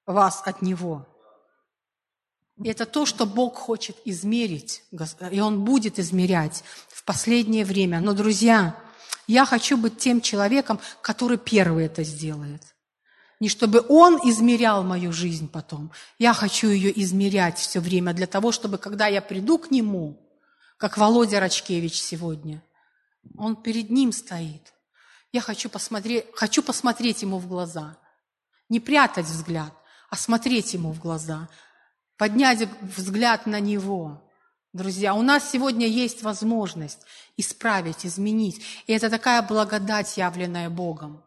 вас 0.06 0.42
от 0.44 0.62
него. 0.62 1.06
И 2.62 2.68
это 2.68 2.84
то, 2.84 3.06
что 3.06 3.24
Бог 3.24 3.56
хочет 3.56 3.96
измерить, 4.04 4.82
и 5.30 5.40
Он 5.40 5.64
будет 5.64 5.98
измерять 5.98 6.62
в 6.88 7.04
последнее 7.04 7.64
время. 7.64 8.00
Но, 8.00 8.12
друзья, 8.12 8.76
я 9.26 9.46
хочу 9.46 9.76
быть 9.76 9.98
тем 9.98 10.20
человеком, 10.20 10.78
который 11.00 11.38
первый 11.38 11.86
это 11.86 12.02
сделает. 12.04 12.62
Не 13.38 13.48
чтобы 13.48 13.84
Он 13.88 14.16
измерял 14.28 14.82
мою 14.82 15.12
жизнь 15.12 15.48
потом. 15.50 15.90
Я 16.18 16.34
хочу 16.34 16.68
ее 16.68 16.98
измерять 17.00 17.58
все 17.58 17.80
время 17.80 18.12
для 18.12 18.26
того, 18.26 18.52
чтобы, 18.52 18.76
когда 18.76 19.06
я 19.06 19.22
приду 19.22 19.56
к 19.56 19.70
Нему, 19.70 20.20
как 20.80 20.98
Володя 20.98 21.38
Рачкевич 21.38 22.00
сегодня, 22.00 22.64
Он 23.38 23.54
перед 23.54 23.90
Ним 23.90 24.10
стоит. 24.10 24.72
Я 25.30 25.40
хочу 25.40 25.68
посмотреть, 25.68 26.26
хочу 26.34 26.62
посмотреть 26.62 27.22
Ему 27.22 27.38
в 27.38 27.46
глаза. 27.46 27.96
Не 28.68 28.80
прятать 28.80 29.26
взгляд, 29.26 29.72
а 30.08 30.16
смотреть 30.16 30.74
Ему 30.74 30.90
в 30.92 30.98
глаза– 30.98 31.48
поднять 32.20 32.68
взгляд 32.82 33.46
на 33.46 33.60
Него. 33.60 34.22
Друзья, 34.74 35.14
у 35.14 35.22
нас 35.22 35.50
сегодня 35.50 35.86
есть 35.86 36.22
возможность 36.22 36.98
исправить, 37.38 38.04
изменить. 38.04 38.60
И 38.86 38.92
это 38.92 39.08
такая 39.08 39.40
благодать, 39.40 40.18
явленная 40.18 40.68
Богом. 40.68 41.24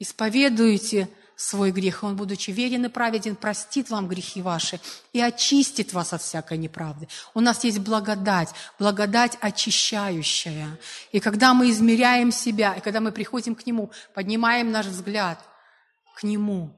Исповедуйте 0.00 1.08
свой 1.36 1.70
грех, 1.72 2.02
и 2.02 2.06
Он, 2.06 2.16
будучи 2.16 2.50
верен 2.50 2.84
и 2.84 2.88
праведен, 2.88 3.36
простит 3.36 3.90
вам 3.90 4.08
грехи 4.08 4.42
ваши 4.42 4.80
и 5.12 5.20
очистит 5.20 5.92
вас 5.92 6.12
от 6.12 6.22
всякой 6.22 6.58
неправды. 6.58 7.08
У 7.34 7.40
нас 7.40 7.64
есть 7.64 7.78
благодать, 7.78 8.50
благодать 8.78 9.36
очищающая. 9.40 10.78
И 11.12 11.20
когда 11.20 11.54
мы 11.54 11.70
измеряем 11.70 12.32
себя, 12.32 12.74
и 12.74 12.80
когда 12.80 13.00
мы 13.00 13.12
приходим 13.12 13.54
к 13.54 13.66
Нему, 13.66 13.90
поднимаем 14.14 14.70
наш 14.70 14.86
взгляд 14.86 15.38
к 16.16 16.22
Нему, 16.22 16.74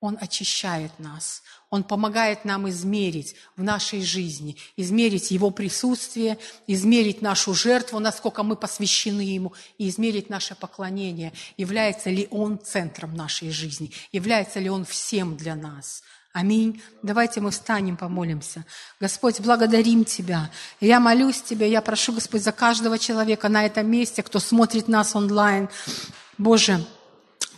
он 0.00 0.16
очищает 0.20 0.98
нас. 0.98 1.42
Он 1.70 1.82
помогает 1.82 2.44
нам 2.44 2.68
измерить 2.70 3.34
в 3.56 3.62
нашей 3.62 4.00
жизни, 4.02 4.56
измерить 4.76 5.30
Его 5.30 5.50
присутствие, 5.50 6.38
измерить 6.66 7.20
нашу 7.20 7.52
жертву, 7.52 7.98
насколько 7.98 8.42
мы 8.42 8.56
посвящены 8.56 9.22
Ему, 9.22 9.52
и 9.76 9.88
измерить 9.88 10.30
наше 10.30 10.54
поклонение. 10.54 11.32
Является 11.56 12.10
ли 12.10 12.28
Он 12.30 12.58
центром 12.58 13.14
нашей 13.14 13.50
жизни? 13.50 13.92
Является 14.12 14.60
ли 14.60 14.70
Он 14.70 14.84
всем 14.84 15.36
для 15.36 15.56
нас? 15.56 16.02
Аминь. 16.32 16.80
Давайте 17.02 17.40
мы 17.40 17.50
встанем, 17.50 17.96
помолимся. 17.96 18.64
Господь, 19.00 19.40
благодарим 19.40 20.04
Тебя. 20.04 20.50
Я 20.80 21.00
молюсь 21.00 21.42
Тебе, 21.42 21.70
я 21.70 21.82
прошу, 21.82 22.12
Господь, 22.12 22.42
за 22.42 22.52
каждого 22.52 22.98
человека 22.98 23.48
на 23.48 23.66
этом 23.66 23.90
месте, 23.90 24.22
кто 24.22 24.38
смотрит 24.38 24.86
нас 24.86 25.16
онлайн. 25.16 25.68
Боже, 26.38 26.86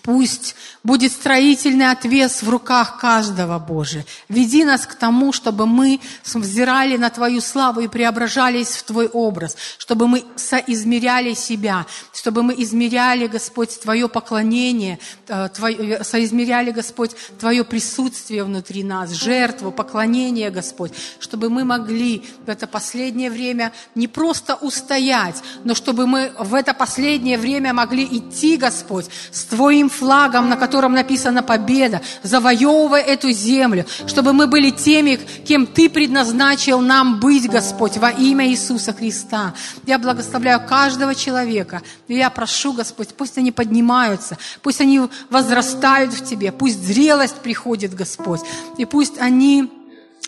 Пусть 0.03 0.55
будет 0.83 1.13
строительный 1.13 1.91
отвес 1.91 2.43
в 2.43 2.49
руках 2.49 2.99
каждого, 2.99 3.59
Боже. 3.59 4.05
Веди 4.29 4.65
нас 4.65 4.87
к 4.87 4.95
тому, 4.95 5.33
чтобы 5.33 5.67
мы 5.67 6.01
взирали 6.25 6.97
на 6.97 7.11
Твою 7.11 7.41
славу 7.41 7.81
и 7.81 7.89
преображались 7.89 8.69
в 8.69 8.83
Твой 8.85 9.09
образ, 9.09 9.57
чтобы 9.79 10.09
мы 10.09 10.25
соизмеряли 10.37 11.35
себя, 11.35 11.87
чтобы 12.15 12.43
мы 12.43 12.55
измеряли, 12.57 13.27
Господь, 13.27 13.79
Твое 13.81 14.09
поклонение, 14.09 14.99
э, 15.29 15.49
Твое, 15.55 16.03
соизмеряли, 16.03 16.71
Господь, 16.71 17.11
Твое 17.39 17.63
присутствие 17.65 18.45
внутри 18.45 18.83
нас, 18.83 19.11
жертву, 19.11 19.73
поклонение, 19.73 20.51
Господь, 20.51 20.93
чтобы 21.19 21.51
мы 21.51 21.65
могли 21.65 22.25
в 22.47 22.49
это 22.49 22.67
последнее 22.67 23.31
время 23.31 23.73
не 23.95 24.09
просто 24.09 24.55
устоять, 24.55 25.37
но 25.65 25.75
чтобы 25.75 26.07
мы 26.07 26.33
в 26.39 26.55
это 26.55 26.73
последнее 26.73 27.37
время 27.37 27.75
могли 27.75 28.05
идти, 28.05 28.57
Господь, 28.57 29.07
с 29.31 29.45
Твоим 29.45 29.90
флагом, 29.91 30.49
на 30.49 30.57
котором 30.57 30.93
написана 30.93 31.43
победа, 31.43 32.01
завоевывая 32.23 33.03
эту 33.03 33.31
землю, 33.31 33.85
чтобы 34.07 34.33
мы 34.33 34.47
были 34.47 34.71
теми, 34.71 35.19
кем 35.47 35.67
Ты 35.67 35.91
предназначил 35.91 36.81
нам 36.81 37.21
быть, 37.21 37.49
Господь, 37.49 37.97
во 37.97 38.11
имя 38.11 38.49
Иисуса 38.49 38.93
Христа. 38.93 39.55
Я 39.87 39.99
благословляю 39.99 40.61
каждого 40.67 41.15
человека, 41.15 41.83
и 42.09 42.15
я 42.15 42.31
прошу, 42.31 42.73
Господь, 42.73 43.09
пусть 43.09 43.39
они 43.39 43.53
поднимаются, 43.53 44.39
пусть 44.63 44.81
они 44.81 45.03
возрастают 45.29 46.13
в 46.13 46.25
Тебе, 46.25 46.53
пусть 46.53 46.83
зрелость 46.83 47.37
приходит, 47.37 47.95
Господь, 47.95 48.41
и 48.79 48.85
пусть 48.85 49.19
они 49.19 49.71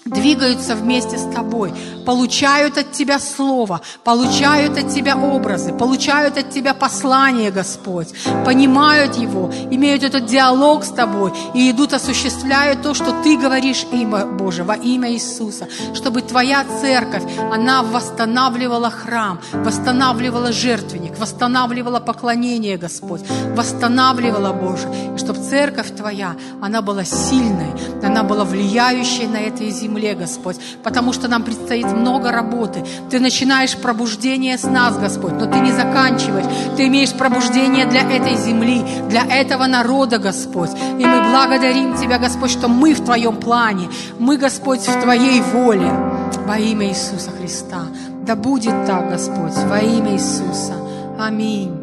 двигаются 0.05 0.75
вместе 0.75 1.17
с 1.17 1.25
тобой, 1.33 1.73
получают 2.05 2.77
от 2.79 2.93
тебя 2.93 3.19
слово, 3.19 3.81
получают 4.05 4.77
от 4.77 4.93
тебя 4.93 5.17
образы, 5.17 5.73
получают 5.73 6.39
от 6.39 6.51
тебя 6.51 6.75
послание, 6.75 7.51
Господь, 7.51 8.09
понимают 8.45 9.17
его, 9.17 9.51
имеют 9.71 10.03
этот 10.03 10.27
диалог 10.27 10.85
с 10.85 10.89
тобой 10.89 11.33
и 11.55 11.71
идут, 11.71 11.93
осуществляют 11.93 12.83
то, 12.83 12.95
что 12.95 13.23
ты 13.23 13.37
говоришь 13.37 13.87
имя 13.93 14.27
Боже, 14.27 14.65
во 14.65 14.75
имя 14.75 15.13
Иисуса, 15.13 15.69
чтобы 15.95 16.23
твоя 16.23 16.65
церковь, 16.81 17.23
она 17.53 17.83
восстанавливала 17.83 18.91
храм, 18.91 19.41
восстанавливала 19.53 20.53
жертвенник, 20.53 21.19
восстанавливала 21.19 22.01
поклонение, 22.01 22.77
Господь, 22.77 23.23
восстанавливала, 23.57 24.53
Боже, 24.53 24.89
и 25.15 25.19
чтобы 25.19 25.39
церковь 25.41 25.95
твоя, 25.95 26.35
она 26.61 26.83
была 26.83 27.05
сильной, 27.05 27.73
она 28.03 28.25
была 28.25 28.45
влияющей 28.45 29.27
на 29.27 29.37
этой 29.37 29.71
земле, 29.71 29.92
земле, 29.93 30.15
Господь, 30.15 30.57
потому 30.83 31.13
что 31.13 31.29
нам 31.29 31.43
предстоит 31.43 31.87
много 31.87 32.33
работы. 32.33 32.85
Ты 33.11 33.21
начинаешь 33.21 33.77
пробуждение 33.77 34.57
с 34.57 34.65
нас, 34.65 34.97
Господь, 34.99 35.33
но 35.33 35.47
Ты 35.47 35.61
не 35.61 35.73
заканчиваешь. 35.73 36.47
Ты 36.77 36.87
имеешь 36.87 37.13
пробуждение 37.13 37.87
для 37.87 38.01
этой 38.01 38.37
земли, 38.37 38.83
для 39.09 39.25
этого 39.25 39.67
народа, 39.67 40.19
Господь. 40.19 40.71
И 40.99 41.05
мы 41.05 41.23
благодарим 41.31 41.97
Тебя, 41.97 42.19
Господь, 42.19 42.51
что 42.51 42.69
мы 42.69 42.95
в 42.95 43.05
Твоем 43.05 43.37
плане, 43.37 43.89
мы, 44.19 44.37
Господь, 44.37 44.81
в 44.81 45.01
Твоей 45.03 45.41
воле. 45.41 45.91
Во 46.47 46.59
имя 46.59 46.89
Иисуса 46.89 47.31
Христа. 47.31 47.83
Да 48.27 48.35
будет 48.37 48.87
так, 48.87 49.11
Господь, 49.11 49.57
во 49.69 49.79
имя 49.79 50.15
Иисуса. 50.15 50.75
Аминь. 51.19 51.82